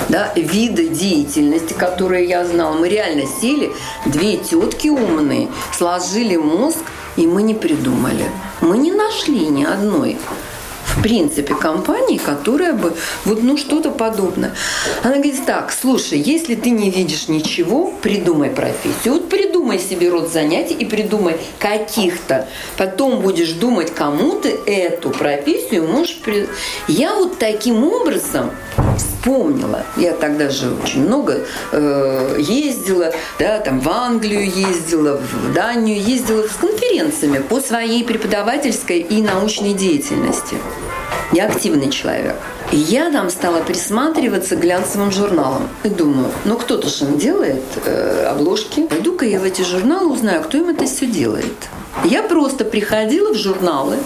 да, 0.09 0.33
виды 0.35 0.89
деятельности, 0.89 1.75
которые 1.75 2.27
я 2.27 2.47
знала. 2.47 2.75
Мы 2.75 2.89
реально 2.89 3.25
сели, 3.41 3.71
две 4.07 4.39
тетки 4.39 4.89
умные, 4.89 5.49
сложили 5.77 6.37
мозг, 6.37 6.79
и 7.17 7.27
мы 7.27 7.43
не 7.43 7.55
придумали. 7.55 8.25
Мы 8.63 8.79
не 8.79 8.93
нашли 8.93 9.47
ни 9.49 9.65
одной 9.65 10.17
в 10.97 11.03
принципе, 11.03 11.55
компании, 11.55 12.19
которая 12.19 12.73
бы 12.73 12.95
вот 13.25 13.43
ну 13.43 13.57
что-то 13.57 13.91
подобное. 13.91 14.55
Она 15.03 15.15
говорит, 15.15 15.45
так, 15.47 15.73
слушай, 15.73 16.19
если 16.19 16.55
ты 16.55 16.71
не 16.71 16.91
видишь 16.91 17.29
ничего, 17.29 17.93
придумай 18.03 18.51
профессию. 18.51 19.15
Вот 19.15 19.29
придумай 19.29 19.79
себе 19.79 20.11
род 20.11 20.33
занятий 20.33 20.75
и 20.75 20.85
придумай 20.85 21.37
каких-то. 21.59 22.49
Потом 22.77 23.21
будешь 23.21 23.53
думать, 23.53 23.93
кому 23.95 24.33
ты 24.33 24.51
эту 24.67 25.11
профессию 25.11 25.87
можешь... 25.87 26.17
При... 26.17 26.49
Я 26.89 27.15
вот 27.15 27.39
таким 27.39 27.85
образом 27.85 28.51
вспомнила. 28.97 29.85
Я 29.97 30.13
тогда 30.13 30.51
же 30.51 30.71
очень 30.83 31.03
много 31.03 31.47
э, 31.73 32.37
ездила, 32.39 33.13
да, 33.39 33.59
там 33.59 33.81
в 33.81 33.89
Англию 33.89 34.45
ездила, 34.45 35.19
в 35.19 35.53
Данию 35.53 36.01
ездила 36.01 36.47
с 36.47 36.57
конференциями 36.61 37.39
по 37.39 37.61
своей 37.61 38.05
преподавательской 38.05 39.01
и 39.01 39.23
научной 39.23 39.75
деятельности. 39.75 40.57
Я 41.33 41.47
активный 41.47 41.91
человек. 41.91 42.37
И 42.73 42.77
я 42.77 43.11
там 43.11 43.31
стала 43.31 43.61
присматриваться 43.63 44.57
к 44.57 44.61
глянцевым 44.61 45.13
журналам. 45.13 45.69
И 45.85 45.89
думаю, 45.89 46.29
ну 46.45 46.57
кто-то 46.57 46.89
же 46.89 47.07
делает 47.07 47.63
э, 47.85 48.27
обложки. 48.31 48.87
Пойду-ка 48.87 49.25
я 49.25 49.39
в 49.39 49.45
эти 49.45 49.63
журналы 49.63 50.13
узнаю, 50.13 50.43
кто 50.43 50.59
им 50.59 50.71
это 50.71 50.87
все 50.87 51.07
делает. 51.07 51.69
Я 52.05 52.23
просто 52.23 52.65
приходила 52.65 53.33
в 53.33 53.37
журналы, 53.37 53.97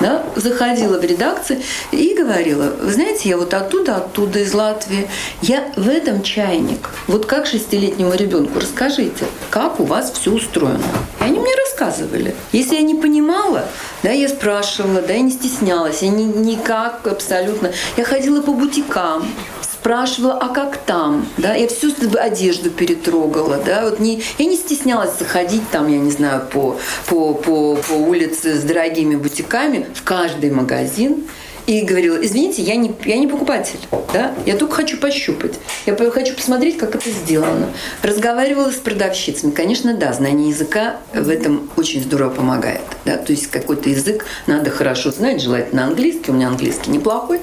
да, 0.00 0.24
заходила 0.36 0.98
в 0.98 1.04
редакцию 1.04 1.60
и 1.90 2.14
говорила, 2.14 2.74
вы 2.80 2.92
знаете, 2.92 3.28
я 3.28 3.36
вот 3.36 3.54
оттуда, 3.54 3.96
оттуда, 3.96 4.40
из 4.40 4.52
Латвии, 4.52 5.08
я 5.42 5.64
в 5.76 5.88
этом 5.88 6.22
чайник. 6.22 6.90
Вот 7.06 7.26
как 7.26 7.46
шестилетнему 7.46 8.12
ребенку 8.14 8.58
расскажите, 8.58 9.24
как 9.50 9.80
у 9.80 9.84
вас 9.84 10.12
все 10.12 10.32
устроено. 10.32 10.84
И 11.20 11.24
они 11.24 11.38
мне 11.38 11.54
рассказывали. 11.76 12.34
Если 12.52 12.74
я 12.74 12.82
не 12.82 12.94
понимала, 12.94 13.64
да, 14.02 14.10
я 14.10 14.28
спрашивала, 14.28 15.02
да, 15.02 15.12
я 15.12 15.20
не 15.20 15.30
стеснялась, 15.30 16.02
я 16.02 16.08
ни, 16.08 16.22
никак 16.22 17.06
абсолютно. 17.06 17.72
Я 17.96 18.04
ходила 18.04 18.40
по 18.40 18.52
бутикам, 18.52 19.26
спрашивала, 19.62 20.34
а 20.34 20.48
как 20.48 20.78
там, 20.78 21.26
да, 21.36 21.54
я 21.54 21.68
всю 21.68 21.92
одежду 22.18 22.70
перетрогала, 22.70 23.58
да, 23.64 23.84
вот 23.84 24.00
не, 24.00 24.22
я 24.38 24.46
не 24.46 24.56
стеснялась 24.56 25.18
заходить 25.18 25.68
там, 25.70 25.88
я 25.88 25.98
не 25.98 26.10
знаю, 26.10 26.42
по, 26.52 26.76
по, 27.06 27.34
по, 27.34 27.76
по 27.76 27.92
улице 27.92 28.58
с 28.58 28.62
дорогими 28.62 29.16
бутиками 29.16 29.86
в 29.94 30.02
каждый 30.02 30.50
магазин, 30.50 31.24
и 31.66 31.82
говорила, 31.82 32.16
извините, 32.24 32.62
я 32.62 32.76
не, 32.76 32.94
я 33.04 33.16
не 33.16 33.26
покупатель, 33.26 33.78
да, 34.12 34.34
я 34.46 34.56
только 34.56 34.76
хочу 34.76 34.98
пощупать, 34.98 35.54
я 35.84 35.94
хочу 36.10 36.34
посмотреть, 36.34 36.78
как 36.78 36.94
это 36.94 37.10
сделано. 37.10 37.70
Разговаривала 38.02 38.70
с 38.70 38.76
продавщицами, 38.76 39.50
конечно, 39.50 39.94
да, 39.94 40.12
знание 40.12 40.50
языка 40.50 40.96
в 41.12 41.28
этом 41.28 41.70
очень 41.76 42.02
здорово 42.02 42.30
помогает, 42.30 42.82
да, 43.04 43.16
то 43.16 43.32
есть 43.32 43.48
какой-то 43.48 43.90
язык 43.90 44.26
надо 44.46 44.70
хорошо 44.70 45.10
знать, 45.10 45.42
желательно 45.42 45.84
английский, 45.84 46.30
у 46.30 46.34
меня 46.34 46.48
английский 46.48 46.90
неплохой, 46.90 47.40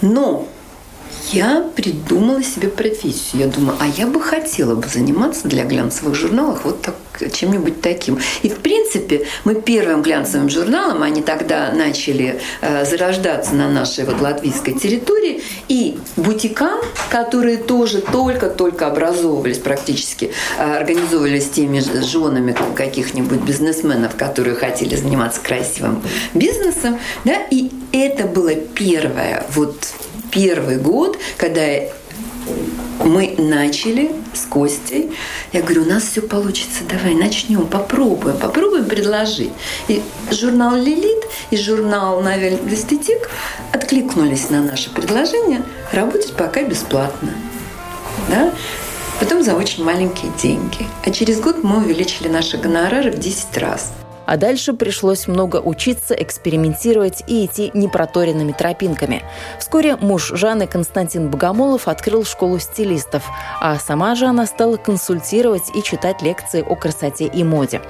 но 0.00 0.48
я 1.32 1.68
придумала 1.74 2.42
себе 2.42 2.68
профессию. 2.68 3.42
Я 3.42 3.46
думаю, 3.46 3.76
а 3.80 3.86
я 3.86 4.06
бы 4.06 4.20
хотела 4.20 4.74
бы 4.74 4.86
заниматься 4.88 5.48
для 5.48 5.64
глянцевых 5.64 6.14
журналов 6.14 6.60
вот 6.64 6.82
так, 6.82 6.94
чем-нибудь 7.32 7.80
таким. 7.80 8.18
И, 8.42 8.48
в 8.48 8.58
принципе, 8.58 9.26
мы 9.44 9.54
первым 9.54 10.02
глянцевым 10.02 10.50
журналом, 10.50 11.02
они 11.02 11.22
тогда 11.22 11.72
начали 11.72 12.40
э, 12.60 12.84
зарождаться 12.84 13.54
на 13.54 13.70
нашей 13.70 14.04
вот 14.04 14.20
латвийской 14.20 14.72
территории, 14.72 15.42
и 15.68 15.98
бутикам, 16.16 16.80
которые 17.10 17.58
тоже 17.58 18.00
только-только 18.00 18.86
образовывались 18.86 19.58
практически, 19.58 20.32
э, 20.58 20.76
организовывались 20.76 21.48
теми 21.50 21.78
же 21.78 22.02
женами 22.02 22.56
каких-нибудь 22.74 23.40
бизнесменов, 23.40 24.16
которые 24.16 24.56
хотели 24.56 24.96
заниматься 24.96 25.40
красивым 25.40 26.02
бизнесом, 26.34 26.98
да, 27.24 27.36
и 27.50 27.70
это 27.92 28.26
было 28.26 28.54
первое 28.54 29.46
вот 29.50 29.76
первый 30.34 30.78
год, 30.78 31.16
когда 31.38 31.62
мы 33.04 33.34
начали 33.38 34.12
с 34.34 34.44
Костей. 34.46 35.12
Я 35.52 35.62
говорю, 35.62 35.82
у 35.82 35.86
нас 35.86 36.04
все 36.04 36.22
получится, 36.22 36.82
давай 36.88 37.14
начнем, 37.14 37.66
попробуем, 37.66 38.36
попробуем 38.36 38.86
предложить. 38.86 39.52
И 39.88 40.02
журнал 40.30 40.76
«Лилит» 40.76 41.24
и 41.50 41.56
журнал 41.56 42.20
«Навель 42.20 42.58
Эстетик» 42.70 43.30
откликнулись 43.72 44.50
на 44.50 44.62
наше 44.62 44.90
предложение 44.90 45.62
работать 45.92 46.34
пока 46.36 46.62
бесплатно. 46.62 47.30
Да? 48.28 48.52
Потом 49.20 49.42
за 49.42 49.54
очень 49.54 49.84
маленькие 49.84 50.32
деньги. 50.42 50.86
А 51.04 51.10
через 51.10 51.40
год 51.40 51.62
мы 51.62 51.78
увеличили 51.78 52.28
наши 52.28 52.56
гонорары 52.56 53.12
в 53.12 53.18
10 53.18 53.56
раз– 53.58 53.92
а 54.26 54.36
дальше 54.36 54.72
пришлось 54.72 55.26
много 55.26 55.56
учиться, 55.56 56.14
экспериментировать 56.14 57.22
и 57.26 57.46
идти 57.46 57.70
непроторенными 57.74 58.52
тропинками. 58.52 59.22
Вскоре 59.58 59.96
муж 59.96 60.32
Жанны 60.34 60.66
Константин 60.66 61.28
Богомолов 61.28 61.88
открыл 61.88 62.24
школу 62.24 62.58
стилистов, 62.58 63.24
а 63.60 63.78
сама 63.78 64.14
Жанна 64.14 64.46
стала 64.46 64.76
консультировать 64.76 65.74
и 65.74 65.82
читать 65.82 66.22
лекции 66.22 66.62
о 66.62 66.74
красоте 66.76 67.26
и 67.26 67.44
моде. 67.44 67.80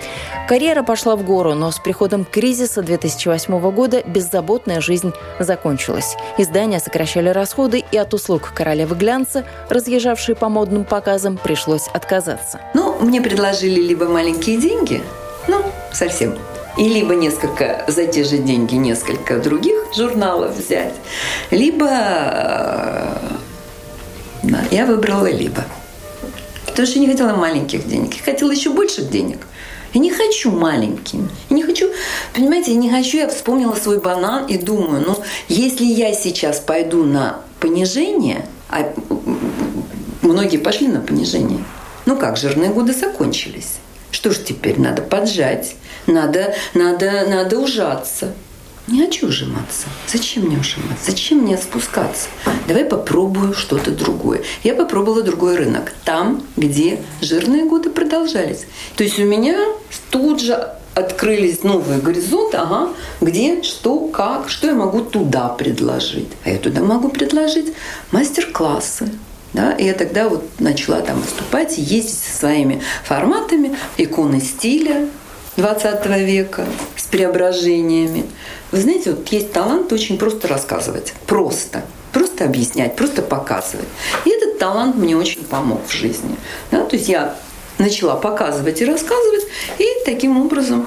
Карьера 0.49 0.83
пошла 0.83 1.17
в 1.17 1.25
гору, 1.25 1.55
но 1.55 1.71
с 1.71 1.79
приходом 1.79 2.25
кризиса 2.25 2.83
2008 2.83 3.71
года 3.71 4.03
беззаботная 4.05 4.81
жизнь 4.81 5.13
закончилась. 5.39 6.17
Издания 6.39 6.81
сокращали 6.81 7.29
расходы, 7.29 7.85
и 7.91 7.97
от 7.97 8.15
услуг 8.15 8.53
королевы 8.55 8.97
глянца, 8.97 9.45
разъезжавшей 9.69 10.35
по 10.35 10.49
модным 10.49 10.85
показам, 10.85 11.37
пришлось 11.37 11.89
отказаться. 11.89 12.61
Ну, 12.75 12.99
мне 13.01 13.21
предложили 13.21 13.81
либо 13.81 14.07
маленькие 14.07 14.61
деньги, 14.61 15.03
ну, 15.49 15.63
совсем. 15.95 16.37
И 16.77 16.89
либо 16.89 17.15
несколько, 17.15 17.85
за 17.87 18.07
те 18.07 18.25
же 18.25 18.39
деньги 18.39 18.75
несколько 18.75 19.39
других 19.39 19.77
журналов 19.97 20.57
взять, 20.57 20.95
либо 21.51 21.89
э, 21.89 23.15
да, 24.43 24.65
я 24.71 24.87
выбрала 24.87 25.31
либо. 25.31 25.65
Потому 26.67 26.89
что 26.89 26.99
не 26.99 27.07
хотела 27.07 27.37
маленьких 27.37 27.87
денег, 27.87 28.15
я 28.15 28.23
хотела 28.23 28.51
еще 28.51 28.71
больших 28.71 29.09
денег. 29.11 29.39
Я 29.93 30.01
не 30.01 30.11
хочу 30.11 30.51
маленькими. 30.51 31.29
Я 31.49 31.57
не 31.57 31.63
хочу, 31.63 31.89
понимаете, 32.35 32.73
я 32.73 32.79
не 32.79 32.91
хочу, 32.91 33.19
я 33.19 33.29
вспомнила 33.29 33.77
свой 33.77 34.01
банан 34.01 34.47
и 34.47 34.59
думаю, 34.59 35.05
ну, 35.07 35.17
если 35.49 35.85
я 35.85 36.13
сейчас 36.13 36.59
пойду 36.59 37.05
на 37.05 37.41
понижение, 37.61 38.45
а 38.69 38.93
многие 40.23 40.57
пошли 40.57 40.89
на 40.89 41.01
понижение, 41.01 41.65
ну 42.07 42.17
как, 42.17 42.37
жирные 42.37 42.71
годы 42.71 42.93
закончились. 42.93 43.75
Что 44.11 44.33
ж 44.33 44.39
теперь? 44.39 44.81
Надо 44.81 45.03
поджать, 45.03 45.77
надо, 46.07 46.55
надо, 46.75 47.27
надо 47.29 47.59
ужаться. 47.59 48.33
Не 48.87 49.07
хочу 49.07 49.29
ужиматься. 49.29 49.87
Зачем 50.13 50.45
мне 50.45 50.59
ужиматься? 50.59 51.11
Зачем 51.11 51.39
мне 51.39 51.57
спускаться? 51.57 52.29
Давай 52.69 52.85
попробую 52.85 53.55
что-то 53.55 53.91
другое. 53.91 54.43
Я 54.63 54.75
попробовала 54.75 55.23
другой 55.23 55.57
рынок. 55.57 55.95
Там, 56.05 56.43
где 56.57 57.01
жирные 57.23 57.65
годы 57.65 57.89
продолжались. 57.89 58.67
То 58.97 59.03
есть 59.03 59.19
у 59.19 59.25
меня 59.25 59.57
тут 60.11 60.43
же 60.43 60.69
открылись 60.95 61.63
новые 61.63 61.99
горизонты, 62.01 62.59
ага, 62.59 62.91
где, 63.23 63.63
что, 63.63 63.99
как, 64.09 64.51
что 64.51 64.67
я 64.67 64.75
могу 64.75 65.01
туда 65.01 65.49
предложить. 65.49 66.29
А 66.45 66.51
я 66.51 66.59
туда 66.59 66.83
могу 66.83 67.09
предложить 67.09 67.73
мастер-классы, 68.13 69.11
да? 69.55 69.73
И 69.73 69.87
я 69.87 69.95
тогда 69.95 70.29
вот 70.29 70.45
начала 70.61 71.01
там 71.01 71.21
выступать, 71.21 71.79
ездить 71.79 72.19
со 72.19 72.39
своими 72.39 72.83
форматами, 73.03 73.77
иконы 73.97 74.41
стиля 74.41 75.09
20 75.57 76.07
века 76.21 76.67
с 76.97 77.07
преображениями. 77.07 78.27
Вы 78.73 78.81
знаете, 78.81 79.13
вот 79.13 79.29
есть 79.29 79.53
талант 79.53 79.93
очень 79.93 80.19
просто 80.19 80.49
рассказывать. 80.49 81.15
Просто. 81.27 81.83
Просто 82.13 82.45
объяснять, 82.45 82.97
просто 82.97 83.23
показывать. 83.23 83.89
И 84.25 84.31
этот 84.31 84.59
талант 84.59 84.97
мне 84.97 85.17
очень 85.17 85.45
помог 85.45 85.87
в 85.87 85.93
жизни. 85.93 86.37
Да? 86.71 86.85
То 86.85 86.97
есть 86.97 87.09
я 87.09 87.37
начала 87.79 88.17
показывать 88.17 88.81
и 88.81 88.85
рассказывать, 88.85 89.45
и 89.79 89.87
таким 90.05 90.41
образом 90.41 90.87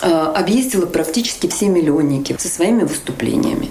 э, 0.00 0.06
объездила 0.06 0.86
практически 0.86 1.48
все 1.48 1.68
миллионники 1.68 2.36
со 2.38 2.48
своими 2.48 2.82
выступлениями. 2.82 3.70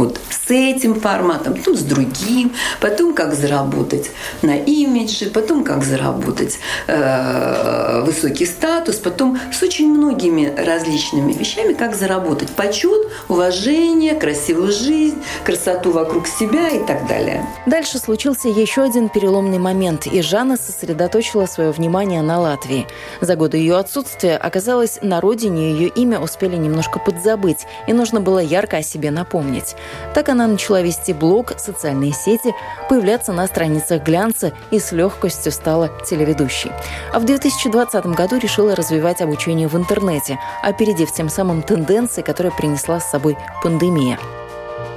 Вот 0.00 0.18
с 0.30 0.50
этим 0.50 0.98
форматом, 0.98 1.52
потом 1.52 1.76
с 1.76 1.82
другим, 1.82 2.54
потом 2.80 3.12
как 3.12 3.34
заработать 3.34 4.10
на 4.40 4.56
имидже, 4.56 5.26
потом 5.26 5.62
как 5.62 5.84
заработать 5.84 6.58
э, 6.86 8.02
высокий 8.06 8.46
статус, 8.46 8.96
потом 8.96 9.38
с 9.52 9.62
очень 9.62 9.90
многими 9.90 10.54
различными 10.56 11.34
вещами, 11.34 11.74
как 11.74 11.94
заработать 11.94 12.48
почет, 12.48 13.08
уважение, 13.28 14.14
красивую 14.14 14.72
жизнь, 14.72 15.22
красоту 15.44 15.90
вокруг 15.90 16.26
себя 16.26 16.70
и 16.70 16.82
так 16.86 17.06
далее. 17.06 17.46
Дальше 17.66 17.98
случился 17.98 18.48
еще 18.48 18.80
один 18.80 19.10
переломный 19.10 19.58
момент, 19.58 20.06
и 20.06 20.22
Жанна 20.22 20.56
сосредоточила 20.56 21.44
свое 21.44 21.72
внимание 21.72 22.22
на 22.22 22.40
Латвии. 22.40 22.86
За 23.20 23.36
годы 23.36 23.58
ее 23.58 23.76
отсутствия 23.76 24.38
оказалось, 24.38 24.98
на 25.02 25.20
родине 25.20 25.72
ее 25.72 25.88
имя 25.88 26.18
успели 26.20 26.56
немножко 26.56 26.98
подзабыть, 26.98 27.66
и 27.86 27.92
нужно 27.92 28.22
было 28.22 28.38
ярко 28.38 28.78
о 28.78 28.82
себе 28.82 29.10
напомнить. 29.10 29.76
Так 30.14 30.28
она 30.28 30.46
начала 30.46 30.82
вести 30.82 31.12
блог, 31.12 31.52
социальные 31.58 32.12
сети, 32.12 32.54
появляться 32.88 33.32
на 33.32 33.46
страницах 33.46 34.02
глянца 34.02 34.52
и 34.70 34.78
с 34.78 34.92
легкостью 34.92 35.52
стала 35.52 35.90
телеведущей. 36.04 36.72
А 37.12 37.20
в 37.20 37.24
2020 37.24 38.06
году 38.06 38.38
решила 38.38 38.74
развивать 38.74 39.20
обучение 39.20 39.68
в 39.68 39.76
интернете, 39.76 40.38
опередив 40.62 41.12
тем 41.12 41.28
самым 41.28 41.62
тенденции, 41.62 42.22
которые 42.22 42.52
принесла 42.52 43.00
с 43.00 43.10
собой 43.10 43.36
пандемия. 43.62 44.18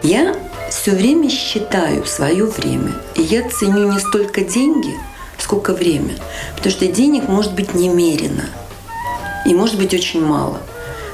Я 0.01 0.35
все 0.69 0.91
время 0.91 1.29
считаю 1.29 2.05
свое 2.05 2.45
время. 2.45 2.93
И 3.15 3.21
я 3.21 3.47
ценю 3.47 3.91
не 3.91 3.99
столько 3.99 4.41
деньги, 4.41 4.93
сколько 5.37 5.73
время. 5.73 6.15
Потому 6.55 6.71
что 6.71 6.87
денег 6.87 7.29
может 7.29 7.53
быть 7.53 7.73
немерено. 7.73 8.45
И 9.45 9.53
может 9.53 9.77
быть 9.77 9.93
очень 9.93 10.25
мало. 10.25 10.59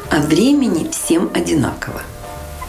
А 0.09 0.21
времени 0.21 0.89
всем 0.89 1.29
одинаково 1.33 2.01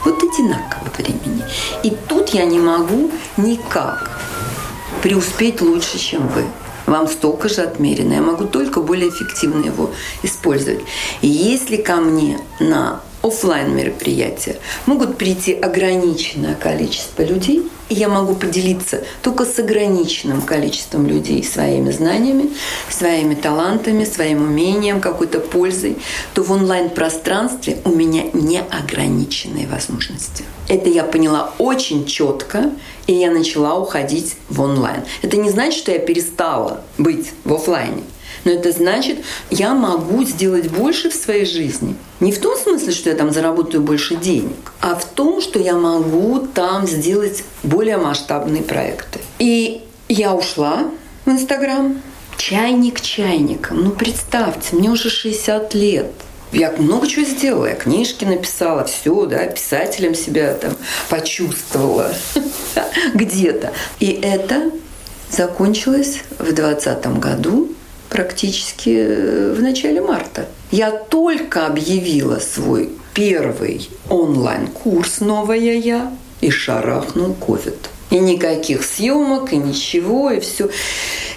вот 0.05 0.23
одинаково 0.23 0.89
времени. 0.97 1.43
И 1.83 1.91
тут 2.07 2.29
я 2.29 2.45
не 2.45 2.59
могу 2.59 3.11
никак 3.37 4.19
преуспеть 5.01 5.61
лучше, 5.61 5.99
чем 5.99 6.27
вы. 6.27 6.43
Вам 6.85 7.07
столько 7.07 7.47
же 7.47 7.61
отмерено. 7.61 8.13
Я 8.13 8.21
могу 8.21 8.45
только 8.45 8.81
более 8.81 9.09
эффективно 9.09 9.65
его 9.65 9.91
использовать. 10.23 10.81
И 11.21 11.27
если 11.27 11.77
ко 11.77 11.97
мне 11.97 12.39
на 12.59 13.01
офлайн 13.21 13.75
мероприятия 13.75 14.57
могут 14.85 15.17
прийти 15.17 15.53
ограниченное 15.53 16.55
количество 16.55 17.23
людей, 17.23 17.63
и 17.89 17.95
я 17.95 18.07
могу 18.07 18.35
поделиться 18.35 19.03
только 19.21 19.45
с 19.45 19.59
ограниченным 19.59 20.41
количеством 20.41 21.07
людей 21.07 21.43
своими 21.43 21.91
знаниями, 21.91 22.51
своими 22.89 23.35
талантами, 23.35 24.05
своим 24.05 24.43
умением, 24.43 25.01
какой-то 25.01 25.39
пользой, 25.39 25.97
то 26.33 26.43
в 26.43 26.51
онлайн-пространстве 26.51 27.79
у 27.83 27.89
меня 27.89 28.23
неограниченные 28.33 29.67
возможности. 29.67 30.45
Это 30.69 30.89
я 30.89 31.03
поняла 31.03 31.53
очень 31.57 32.05
четко, 32.05 32.71
и 33.07 33.13
я 33.13 33.29
начала 33.29 33.77
уходить 33.77 34.37
в 34.47 34.61
онлайн. 34.61 35.03
Это 35.21 35.35
не 35.35 35.49
значит, 35.49 35.77
что 35.77 35.91
я 35.91 35.99
перестала 35.99 36.81
быть 36.97 37.33
в 37.43 37.53
офлайне. 37.53 38.03
Но 38.43 38.51
это 38.51 38.71
значит, 38.71 39.19
я 39.49 39.73
могу 39.73 40.23
сделать 40.23 40.69
больше 40.69 41.09
в 41.09 41.13
своей 41.13 41.45
жизни. 41.45 41.95
Не 42.19 42.31
в 42.31 42.39
том 42.39 42.57
смысле, 42.57 42.91
что 42.91 43.09
я 43.09 43.15
там 43.15 43.31
заработаю 43.31 43.83
больше 43.83 44.15
денег, 44.15 44.71
а 44.79 44.95
в 44.95 45.05
том, 45.05 45.41
что 45.41 45.59
я 45.59 45.75
могу 45.75 46.39
там 46.39 46.87
сделать 46.87 47.43
более 47.63 47.97
масштабные 47.97 48.63
проекты. 48.63 49.19
И 49.39 49.81
я 50.07 50.33
ушла 50.33 50.85
в 51.25 51.29
Инстаграм. 51.29 52.01
Чайник 52.37 53.01
чайником. 53.01 53.83
Ну, 53.83 53.91
представьте, 53.91 54.75
мне 54.75 54.89
уже 54.89 55.09
60 55.09 55.73
лет. 55.75 56.11
Я 56.51 56.71
много 56.71 57.07
чего 57.07 57.25
сделала. 57.25 57.67
Я 57.67 57.75
книжки 57.75 58.25
написала, 58.25 58.83
все, 58.83 59.25
да, 59.25 59.45
писателем 59.45 60.15
себя 60.15 60.53
там 60.55 60.73
почувствовала 61.09 62.11
где-то. 63.13 63.71
И 63.99 64.19
это 64.21 64.71
закончилось 65.29 66.23
в 66.39 66.51
2020 66.51 67.19
году 67.19 67.71
практически 68.11 68.89
э, 68.89 69.53
в 69.57 69.61
начале 69.61 70.01
марта. 70.01 70.45
Я 70.69 70.91
только 70.91 71.65
объявила 71.65 72.39
свой 72.39 72.89
первый 73.13 73.89
онлайн-курс 74.09 75.21
«Новая 75.21 75.57
я» 75.57 76.11
и 76.41 76.49
шарахнул 76.51 77.33
ковид. 77.33 77.89
И 78.09 78.19
никаких 78.19 78.83
съемок, 78.83 79.53
и 79.53 79.57
ничего, 79.57 80.31
и 80.31 80.41
все. 80.41 80.69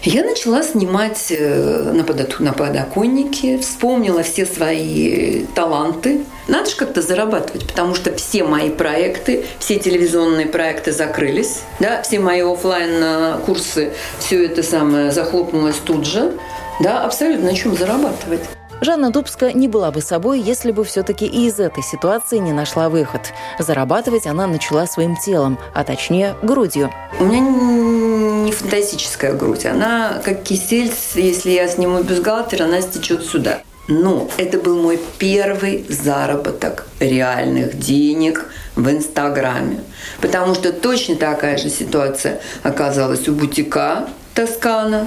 Я 0.03 0.25
начала 0.25 0.65
снимать 0.65 1.29
э, 1.31 1.93
на, 1.95 2.01
подо- 2.01 2.43
на 2.43 2.53
подоконнике, 2.53 3.59
вспомнила 3.59 4.25
все 4.25 4.45
свои 4.45 5.45
таланты. 5.55 6.23
Надо 6.49 6.69
же 6.69 6.77
как-то 6.77 7.01
зарабатывать, 7.03 7.69
потому 7.69 7.95
что 7.95 8.13
все 8.17 8.43
мои 8.43 8.71
проекты, 8.71 9.45
все 9.61 9.79
телевизионные 9.79 10.47
проекты 10.47 10.91
закрылись, 10.91 11.61
да, 11.79 12.03
все 12.03 12.19
мои 12.19 12.41
офлайн 12.41 13.39
курсы, 13.47 13.93
все 14.19 14.45
это 14.45 14.65
самое 14.65 15.13
захлопнулось 15.13 15.77
тут 15.85 16.05
же. 16.05 16.33
Да, 16.81 17.05
абсолютно 17.05 17.47
на 17.47 17.55
чем 17.55 17.77
зарабатывать. 17.77 18.41
Жанна 18.81 19.11
Дубска 19.11 19.53
не 19.53 19.69
была 19.69 19.91
бы 19.93 20.01
собой, 20.01 20.41
если 20.41 20.73
бы 20.73 20.85
все-таки 20.85 21.25
и 21.27 21.47
из 21.47 21.61
этой 21.61 21.83
ситуации 21.83 22.39
не 22.39 22.53
нашла 22.53 22.89
выход. 22.89 23.33
Зарабатывать 23.59 24.27
она 24.27 24.47
начала 24.47 24.87
своим 24.87 25.17
телом, 25.17 25.59
а 25.75 25.85
точнее 25.85 26.35
грудью. 26.43 26.91
У 27.19 27.25
меня 27.25 27.41
не 27.41 28.53
фантастическая 28.53 29.33
грудь. 29.33 29.65
Она 29.65 30.21
как 30.25 30.43
кисель, 30.43 30.93
если 31.15 31.51
я 31.53 31.69
сниму 31.69 32.03
бюстгальтер, 32.03 32.65
она 32.65 32.81
стечет 32.81 33.25
сюда. 33.25 33.61
Но 33.87 34.29
это 34.39 34.59
был 34.59 34.83
мой 34.83 34.99
первый 35.19 35.87
заработок 35.89 36.87
реальных 37.01 37.79
денег 37.79 38.47
в 38.77 38.91
Инстаграме. 38.91 39.81
Потому 40.21 40.55
что 40.55 40.73
точно 40.73 41.17
такая 41.17 41.59
же 41.59 41.69
ситуация 41.69 42.41
оказалась 42.63 43.29
у 43.29 43.33
бутика 43.33 44.09
Тоскана. 44.35 45.07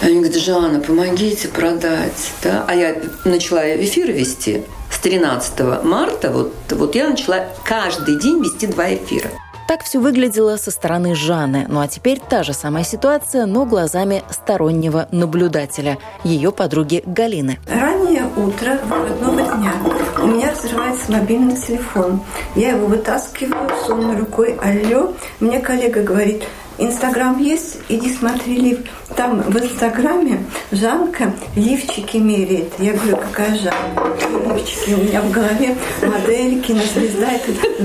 Они 0.00 0.20
говорят, 0.20 0.36
Жанна, 0.36 0.80
помогите 0.80 1.48
продать. 1.48 2.32
Да? 2.42 2.64
А 2.68 2.74
я 2.74 2.96
начала 3.24 3.62
эфиры 3.76 4.12
вести 4.12 4.62
с 4.90 4.98
13 4.98 5.84
марта. 5.84 6.30
Вот, 6.30 6.52
вот 6.70 6.94
я 6.94 7.08
начала 7.08 7.46
каждый 7.64 8.18
день 8.18 8.42
вести 8.42 8.66
два 8.66 8.94
эфира. 8.94 9.30
Так 9.68 9.84
все 9.84 9.98
выглядело 9.98 10.56
со 10.56 10.70
стороны 10.70 11.14
Жанны. 11.14 11.66
Ну 11.68 11.80
а 11.80 11.88
теперь 11.88 12.18
та 12.26 12.42
же 12.42 12.54
самая 12.54 12.84
ситуация, 12.84 13.44
но 13.44 13.66
глазами 13.66 14.22
стороннего 14.30 15.08
наблюдателя, 15.12 15.98
ее 16.24 16.52
подруги 16.52 17.02
Галины. 17.04 17.58
Раннее 17.66 18.24
утро 18.34 18.78
выходного 18.84 19.42
дня. 19.58 19.74
У 20.22 20.26
меня 20.26 20.52
разрывается 20.52 21.12
мобильный 21.12 21.56
телефон. 21.56 22.22
Я 22.56 22.70
его 22.70 22.86
вытаскиваю, 22.86 23.68
сонной 23.86 24.16
рукой, 24.16 24.54
алло. 24.54 25.12
Мне 25.38 25.60
коллега 25.60 26.02
говорит, 26.02 26.44
Инстаграм 26.78 27.38
есть, 27.38 27.78
иди 27.88 28.14
смотри 28.14 28.56
лифт. 28.56 28.86
Там 29.16 29.40
в 29.42 29.56
Инстаграме 29.58 30.44
Жанка 30.70 31.32
лифчики 31.56 32.18
меряет. 32.18 32.72
Я 32.78 32.92
говорю, 32.92 33.16
какая 33.16 33.58
Жанна? 33.58 34.54
Лифчики 34.54 34.94
у 34.94 35.02
меня 35.02 35.20
в 35.22 35.30
голове, 35.30 35.76
модель, 36.02 36.60
кинозвезда. 36.62 37.26
Это 37.32 37.82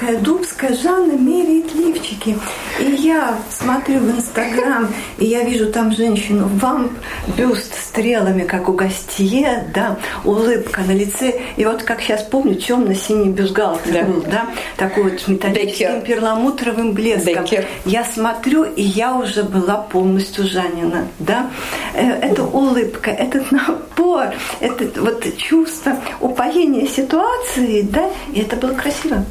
Дубская, 0.00 0.18
Дубская 0.18 0.74
Жанна 0.74 1.12
меряет 1.12 1.74
лифчики. 1.74 2.38
И 2.80 2.84
я 2.84 3.38
смотрю 3.50 3.98
в 3.98 4.10
Инстаграм, 4.16 4.88
и 5.18 5.26
я 5.26 5.42
вижу 5.42 5.70
там 5.70 5.92
женщину, 5.92 6.48
вамп, 6.54 6.92
бюст 7.36 7.74
стрелами, 7.74 8.44
как 8.44 8.68
у 8.68 8.72
Гостье, 8.72 9.68
да, 9.74 9.98
улыбка 10.24 10.80
на 10.80 10.92
лице. 10.92 11.40
И 11.56 11.64
вот, 11.64 11.82
как 11.82 12.00
сейчас 12.00 12.22
помню, 12.22 12.54
темно-синий 12.54 13.30
бюстгальтер 13.30 13.92
да. 13.92 14.02
был, 14.04 14.22
да, 14.22 14.46
такой 14.76 15.04
вот 15.04 15.28
металлическим 15.28 16.00
Беккер. 16.00 16.00
перламутровым 16.00 16.92
блеском. 16.92 17.44
Беккер. 17.44 17.66
Я 17.84 18.04
смотрю 18.04 18.30
смотрю, 18.40 18.64
и 18.64 18.82
я 18.82 19.14
уже 19.14 19.42
была 19.42 19.76
полностью 19.76 20.46
Жанина, 20.46 21.08
да. 21.18 21.50
Э, 21.94 22.10
это 22.20 22.44
улыбка, 22.44 23.10
этот 23.10 23.52
напор, 23.52 24.28
это 24.60 25.00
вот 25.00 25.24
чувство 25.36 25.98
упоения 26.20 26.86
ситуации, 26.86 27.82
да, 27.82 28.08
и 28.32 28.40
это 28.40 28.56
было 28.56 28.72
красиво. 28.72 29.24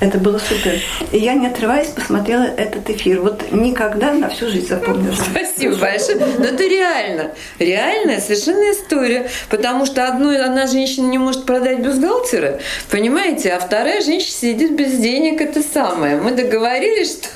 Это 0.00 0.18
было 0.18 0.38
супер. 0.38 0.80
И 1.10 1.18
я, 1.18 1.34
не 1.34 1.48
отрываясь, 1.48 1.88
посмотрела 1.88 2.44
этот 2.44 2.88
эфир. 2.88 3.20
Вот 3.20 3.50
никогда 3.50 4.12
на 4.12 4.28
всю 4.28 4.48
жизнь 4.48 4.68
запомню. 4.68 5.12
Спасибо 5.30 5.74
большое. 5.76 6.18
Но 6.38 6.44
это 6.44 6.64
реально. 6.64 7.32
Реальная 7.58 8.20
совершенно 8.20 8.70
история. 8.70 9.28
Потому 9.50 9.86
что 9.86 10.06
одной, 10.06 10.40
одна 10.40 10.66
женщина 10.68 11.06
не 11.06 11.18
может 11.18 11.46
продать 11.46 11.80
бюстгальтера, 11.80 12.60
понимаете, 12.90 13.50
а 13.50 13.58
вторая 13.58 14.00
женщина 14.00 14.30
сидит 14.30 14.72
без 14.76 14.98
денег. 14.98 15.40
Это 15.40 15.62
самое. 15.62 16.16
Мы 16.16 16.30
договорились, 16.30 17.12
что 17.12 17.28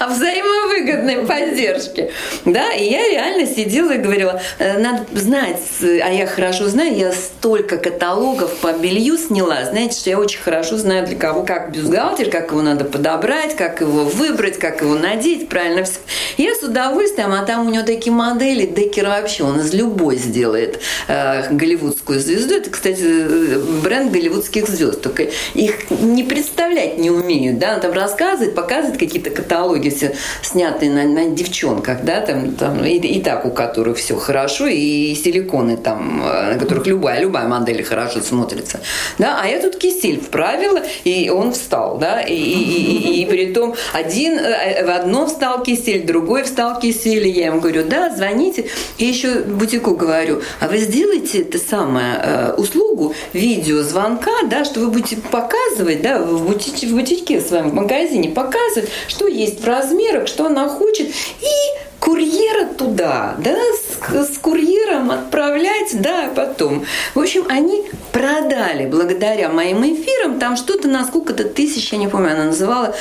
о 0.00 0.08
взаимовыгодной 0.08 1.26
поддержке. 1.26 2.10
Да, 2.44 2.72
и 2.72 2.90
я 2.90 3.08
реально 3.08 3.46
сидела 3.46 3.92
и 3.92 3.98
говорила, 3.98 4.40
«Э, 4.58 4.78
надо 4.78 5.04
знать, 5.12 5.60
а 5.82 6.12
я 6.12 6.26
хорошо 6.26 6.68
знаю, 6.68 6.96
я 6.96 7.12
столько 7.12 7.76
каталогов 7.76 8.56
по 8.58 8.72
белью 8.72 9.18
сняла, 9.18 9.64
знаете, 9.64 9.98
что 9.98 10.10
я 10.10 10.18
очень 10.18 10.40
хорошо 10.40 10.76
знаю 10.76 11.06
для 11.06 11.16
кого, 11.16 11.42
как 11.42 11.72
бюстгальтер, 11.72 12.30
как 12.30 12.50
его 12.50 12.62
надо 12.62 12.84
подобрать, 12.84 13.56
как 13.56 13.80
его 13.80 14.04
выбрать, 14.04 14.58
как 14.58 14.80
его 14.82 14.94
надеть, 14.94 15.48
правильно 15.48 15.84
все. 15.84 15.98
Я 16.36 16.54
с 16.54 16.62
удовольствием, 16.62 17.32
а 17.32 17.44
там 17.44 17.66
у 17.66 17.70
него 17.70 17.84
такие 17.84 18.12
модели, 18.12 18.66
Деккер 18.66 19.08
вообще, 19.08 19.44
он 19.44 19.60
из 19.60 19.74
любой 19.74 20.16
сделает 20.16 20.80
э, 21.08 21.52
голливудскую 21.52 22.20
звезду. 22.20 22.54
Это, 22.54 22.70
кстати, 22.70 23.82
бренд 23.82 24.12
голливудских 24.12 24.68
звезд, 24.68 25.02
только 25.02 25.28
их 25.54 25.90
не 25.90 26.24
представлять 26.24 26.98
не 26.98 27.10
умеют, 27.10 27.58
да, 27.58 27.74
он 27.74 27.80
там 27.80 27.92
рассказывает, 27.92 28.54
пока 28.54 28.77
показывает 28.78 28.98
какие-то 28.98 29.30
каталоги 29.30 29.88
все 29.90 30.14
снятые 30.42 30.90
на, 30.90 31.04
на 31.04 31.30
девчонках, 31.30 32.04
да, 32.04 32.20
там, 32.20 32.52
там 32.52 32.84
и, 32.84 32.96
и 32.96 33.20
так 33.20 33.44
у 33.44 33.50
которых 33.50 33.98
все 33.98 34.16
хорошо, 34.16 34.66
и 34.66 35.14
силиконы 35.14 35.76
там, 35.76 36.22
э, 36.24 36.54
на 36.54 36.58
которых 36.58 36.86
любая, 36.86 37.20
любая 37.20 37.48
модель 37.48 37.82
хорошо 37.82 38.20
смотрится. 38.20 38.80
Да, 39.18 39.40
а 39.42 39.46
я 39.46 39.60
тут 39.60 39.76
кисель 39.76 40.20
вправила, 40.20 40.82
и 41.04 41.30
он 41.30 41.52
встал, 41.52 41.98
да, 41.98 42.20
и, 42.20 42.34
и, 42.34 43.22
и, 43.22 43.22
и, 43.22 43.26
при 43.26 43.52
том 43.52 43.74
один, 43.92 44.38
э, 44.38 44.84
в 44.84 44.90
одно 44.90 45.26
встал 45.26 45.62
кисель, 45.62 46.06
другой 46.06 46.44
встал 46.44 46.78
кисель, 46.78 47.26
и 47.26 47.30
я 47.30 47.46
ему 47.46 47.60
говорю, 47.60 47.84
да, 47.84 48.14
звоните, 48.14 48.66
и 48.98 49.04
еще 49.04 49.40
бутику 49.40 49.96
говорю, 49.96 50.42
а 50.60 50.68
вы 50.68 50.78
сделайте 50.78 51.42
это 51.42 51.58
самое, 51.58 52.20
э, 52.22 52.54
услугу 52.56 53.14
видеозвонка, 53.32 54.30
да, 54.48 54.64
что 54.64 54.80
вы 54.80 54.88
будете 54.88 55.16
показывать, 55.16 56.02
да, 56.02 56.22
в 56.22 56.46
бутике, 56.46 56.86
в 56.86 56.92
бутике 56.92 57.40
в 57.40 57.42
своем 57.42 57.74
магазине, 57.74 58.28
показывать 58.28 58.67
показывает, 58.68 58.90
что 59.08 59.26
есть 59.26 59.60
в 59.60 59.66
размерах, 59.66 60.28
что 60.28 60.46
она 60.46 60.68
хочет, 60.68 61.08
и 61.08 61.98
курьера 62.00 62.66
туда, 62.66 63.36
да, 63.38 63.56
с, 63.56 64.34
с 64.34 64.38
курьером 64.38 65.10
отправлять, 65.10 66.00
да, 66.00 66.30
потом. 66.34 66.84
В 67.14 67.20
общем, 67.20 67.44
они 67.48 67.84
продали 68.12 68.86
благодаря 68.86 69.48
моим 69.48 69.82
эфирам 69.82 70.38
там 70.38 70.56
что-то 70.56 70.88
на 70.88 71.04
сколько-то 71.04 71.44
тысяч, 71.44 71.92
я 71.92 71.98
не 71.98 72.08
помню, 72.08 72.32
она 72.32 72.44
называла 72.44 72.94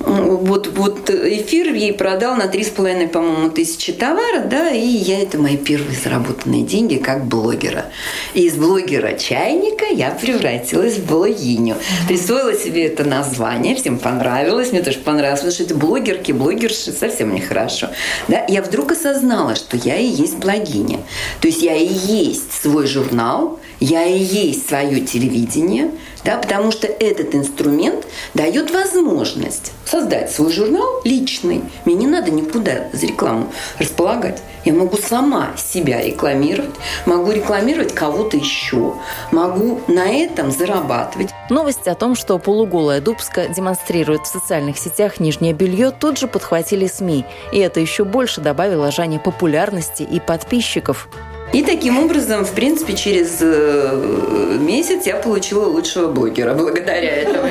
вот, 0.00 0.68
вот 0.76 1.10
эфир 1.10 1.72
ей 1.72 1.92
продал 1.92 2.36
на 2.36 2.44
3,5, 2.44 3.08
по-моему, 3.08 3.50
тысячи 3.50 3.92
товара, 3.92 4.40
да, 4.40 4.70
и 4.70 4.86
я, 4.86 5.20
это 5.20 5.38
мои 5.38 5.56
первые 5.56 5.96
заработанные 5.98 6.62
деньги 6.62 6.96
как 6.96 7.24
блогера. 7.24 7.86
И 8.34 8.46
из 8.46 8.54
блогера-чайника 8.54 9.86
я 9.90 10.10
превратилась 10.10 10.96
в 10.96 11.06
блогиню. 11.06 11.76
Присвоила 12.06 12.54
себе 12.54 12.86
это 12.86 13.04
название, 13.04 13.74
всем 13.76 13.98
понравилось, 13.98 14.72
мне 14.72 14.82
тоже 14.82 14.98
понравилось, 14.98 15.40
потому 15.40 15.52
что 15.52 15.62
это 15.64 15.74
блогерки, 15.74 16.32
блогерши, 16.32 16.92
совсем 16.92 17.34
нехорошо. 17.34 17.88
Да, 18.28 18.44
я 18.48 18.62
вдруг 18.62 18.92
осознала, 18.92 19.54
что 19.54 19.76
я 19.76 19.96
и 19.96 20.06
есть 20.06 20.36
блогиня. 20.36 21.00
То 21.40 21.48
есть 21.48 21.62
я 21.62 21.74
и 21.74 21.86
есть 21.86 22.52
свой 22.52 22.86
журнал, 22.86 23.60
я 23.80 24.04
и 24.04 24.18
есть 24.18 24.68
свое 24.68 25.00
телевидение, 25.00 25.90
да, 26.24 26.38
потому 26.38 26.72
что 26.72 26.86
этот 26.86 27.34
инструмент 27.34 28.06
дает 28.32 28.70
возможность 28.70 29.72
создать 29.84 30.30
свой 30.30 30.52
журнал 30.52 31.00
личный. 31.04 31.62
Мне 31.84 31.94
не 31.94 32.06
надо 32.06 32.30
никуда 32.30 32.88
за 32.92 33.06
рекламу 33.06 33.52
располагать. 33.78 34.42
Я 34.64 34.72
могу 34.72 34.96
сама 34.96 35.50
себя 35.58 36.00
рекламировать, 36.02 36.74
могу 37.04 37.30
рекламировать 37.32 37.94
кого-то 37.94 38.38
еще, 38.38 38.94
могу 39.30 39.80
на 39.88 40.06
этом 40.06 40.50
зарабатывать. 40.50 41.30
Новость 41.50 41.86
о 41.86 41.94
том, 41.94 42.14
что 42.14 42.38
полуголая 42.38 43.02
Дубска 43.02 43.48
демонстрирует 43.48 44.22
в 44.22 44.26
социальных 44.26 44.78
сетях 44.78 45.20
нижнее 45.20 45.52
белье, 45.52 45.90
тут 45.90 46.18
же 46.18 46.26
подхватили 46.26 46.86
СМИ. 46.86 47.26
И 47.52 47.58
это 47.58 47.80
еще 47.80 48.04
больше 48.04 48.40
добавило 48.40 48.90
Жане 48.90 49.18
популярности 49.18 50.02
и 50.02 50.18
подписчиков. 50.18 51.08
И 51.54 51.62
таким 51.62 51.98
образом, 52.02 52.44
в 52.44 52.50
принципе, 52.50 52.94
через 52.94 53.38
э, 53.40 54.58
месяц 54.60 55.06
я 55.06 55.14
получила 55.14 55.66
лучшего 55.66 56.10
блогера 56.10 56.52
благодаря 56.52 57.14
этому. 57.14 57.48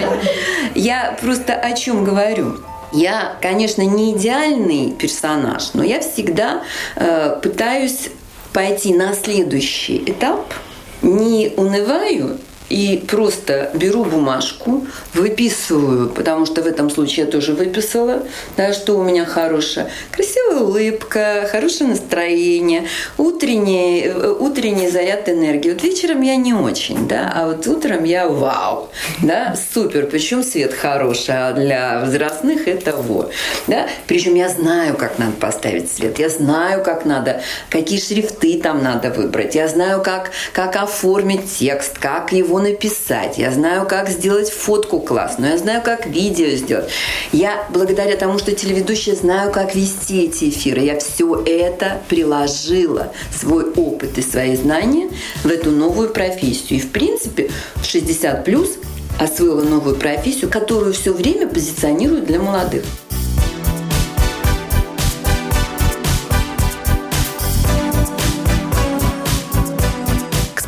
Я 0.75 1.17
просто 1.21 1.53
о 1.53 1.71
чем 1.71 2.03
говорю? 2.03 2.57
Я, 2.91 3.37
конечно, 3.41 3.81
не 3.81 4.11
идеальный 4.11 4.91
персонаж, 4.91 5.73
но 5.73 5.83
я 5.83 6.01
всегда 6.01 6.63
э, 6.97 7.39
пытаюсь 7.41 8.09
пойти 8.51 8.93
на 8.93 9.13
следующий 9.13 10.03
этап, 10.05 10.53
не 11.01 11.53
унываю 11.55 12.39
и 12.73 12.97
просто 12.97 13.69
беру 13.75 14.03
бумажку, 14.03 14.87
выписываю, 15.13 16.09
потому 16.09 16.47
что 16.47 16.63
в 16.63 16.65
этом 16.65 16.89
случае 16.89 17.25
я 17.27 17.31
тоже 17.31 17.53
выписала, 17.53 18.23
да, 18.57 18.73
что 18.73 18.97
у 18.97 19.03
меня 19.03 19.25
хорошее. 19.25 19.91
Красивая 20.09 20.61
улыбка, 20.61 21.47
хорошее 21.51 21.91
настроение, 21.91 22.87
утренний, 23.19 24.05
э, 24.07 24.35
утренний 24.39 24.89
заряд 24.89 25.29
энергии. 25.29 25.69
Вот 25.69 25.83
вечером 25.83 26.23
я 26.23 26.35
не 26.35 26.55
очень, 26.55 27.07
да, 27.07 27.31
а 27.35 27.47
вот 27.47 27.67
утром 27.67 28.05
я 28.05 28.27
вау, 28.27 28.89
да, 29.21 29.55
супер. 29.73 30.07
Причем 30.07 30.43
свет 30.43 30.73
хороший, 30.73 31.35
а 31.35 31.53
для 31.53 31.99
возрастных 31.99 32.67
это 32.67 32.95
вот, 32.95 33.31
да. 33.67 33.87
Причем 34.07 34.33
я 34.33 34.49
знаю, 34.49 34.95
как 34.97 35.19
надо 35.19 35.33
поставить 35.33 35.91
свет, 35.91 36.17
я 36.17 36.29
знаю, 36.29 36.83
как 36.83 37.05
надо, 37.05 37.43
какие 37.69 37.99
шрифты 37.99 38.59
там 38.59 38.81
надо 38.81 39.11
выбрать, 39.11 39.53
я 39.53 39.67
знаю, 39.67 40.01
как, 40.01 40.31
как 40.53 40.75
оформить 40.75 41.59
текст, 41.59 41.99
как 41.99 42.31
его 42.31 42.62
написать, 42.63 43.37
я 43.37 43.51
знаю, 43.51 43.87
как 43.87 44.09
сделать 44.09 44.49
фотку 44.49 44.99
классную, 44.99 45.51
я 45.51 45.57
знаю, 45.57 45.81
как 45.83 46.07
видео 46.07 46.47
сделать. 46.55 46.89
Я 47.31 47.67
благодаря 47.69 48.15
тому, 48.17 48.39
что 48.39 48.53
телеведущая, 48.53 49.15
знаю, 49.15 49.51
как 49.51 49.75
вести 49.75 50.25
эти 50.25 50.49
эфиры. 50.49 50.81
Я 50.81 50.99
все 50.99 51.43
это 51.45 52.01
приложила, 52.09 53.11
свой 53.31 53.69
опыт 53.71 54.17
и 54.17 54.21
свои 54.21 54.55
знания 54.55 55.09
в 55.43 55.47
эту 55.47 55.71
новую 55.71 56.09
профессию. 56.09 56.79
И, 56.79 56.81
в 56.81 56.91
принципе, 56.91 57.51
в 57.75 57.85
60 57.85 58.43
плюс 58.43 58.77
освоила 59.19 59.61
новую 59.61 59.95
профессию, 59.95 60.49
которую 60.49 60.93
все 60.93 61.13
время 61.13 61.47
позиционируют 61.47 62.25
для 62.25 62.39
молодых. 62.39 62.83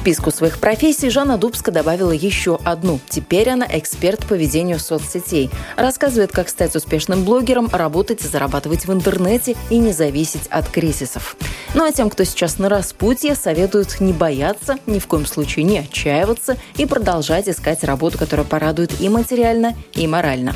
Списку 0.05 0.29
своих 0.29 0.59
профессий 0.59 1.09
Жанна 1.09 1.39
Дубска 1.39 1.71
добавила 1.71 2.11
еще 2.11 2.59
одну. 2.63 2.99
Теперь 3.09 3.49
она 3.49 3.65
эксперт 3.67 4.23
по 4.27 4.35
ведению 4.35 4.77
соцсетей. 4.77 5.49
Рассказывает, 5.77 6.31
как 6.31 6.47
стать 6.49 6.75
успешным 6.75 7.23
блогером, 7.23 7.71
работать 7.73 8.23
и 8.23 8.27
зарабатывать 8.27 8.85
в 8.85 8.93
интернете 8.93 9.55
и 9.71 9.79
не 9.79 9.93
зависеть 9.93 10.45
от 10.51 10.69
кризисов. 10.69 11.35
Ну 11.73 11.83
а 11.83 11.91
тем, 11.91 12.11
кто 12.11 12.23
сейчас 12.23 12.59
на 12.59 12.69
распутье, 12.69 13.33
советуют 13.33 13.99
не 13.99 14.13
бояться, 14.13 14.77
ни 14.85 14.99
в 14.99 15.07
коем 15.07 15.25
случае 15.25 15.65
не 15.65 15.79
отчаиваться 15.79 16.55
и 16.77 16.85
продолжать 16.85 17.49
искать 17.49 17.83
работу, 17.83 18.19
которая 18.19 18.45
порадует 18.45 19.01
и 19.01 19.09
материально, 19.09 19.73
и 19.93 20.05
морально. 20.05 20.53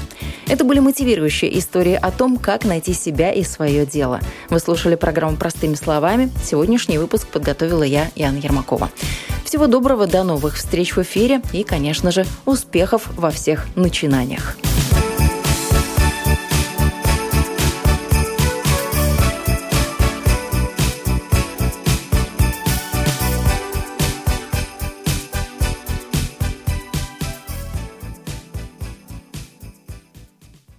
Это 0.48 0.64
были 0.64 0.78
мотивирующие 0.78 1.58
истории 1.58 1.98
о 2.00 2.12
том, 2.12 2.38
как 2.38 2.66
найти 2.66 2.94
себя 2.94 3.32
и 3.32 3.44
свое 3.44 3.88
дело. 3.88 4.20
Вы 4.52 4.60
слушали 4.60 4.94
программу 4.94 5.38
«Простыми 5.38 5.74
словами». 5.74 6.32
Сегодняшний 6.44 7.00
выпуск 7.00 7.28
подготовила 7.28 7.84
я, 7.84 8.12
Яна 8.16 8.38
Ермакова. 8.38 8.92
Всего 9.50 9.66
доброго, 9.66 10.06
до 10.06 10.24
новых 10.24 10.58
встреч 10.58 10.96
в 10.96 11.02
эфире 11.02 11.42
и, 11.54 11.64
конечно 11.64 12.12
же, 12.12 12.24
успехов 12.46 13.10
во 13.18 13.32
всех 13.32 13.66
начинаниях. 13.76 14.56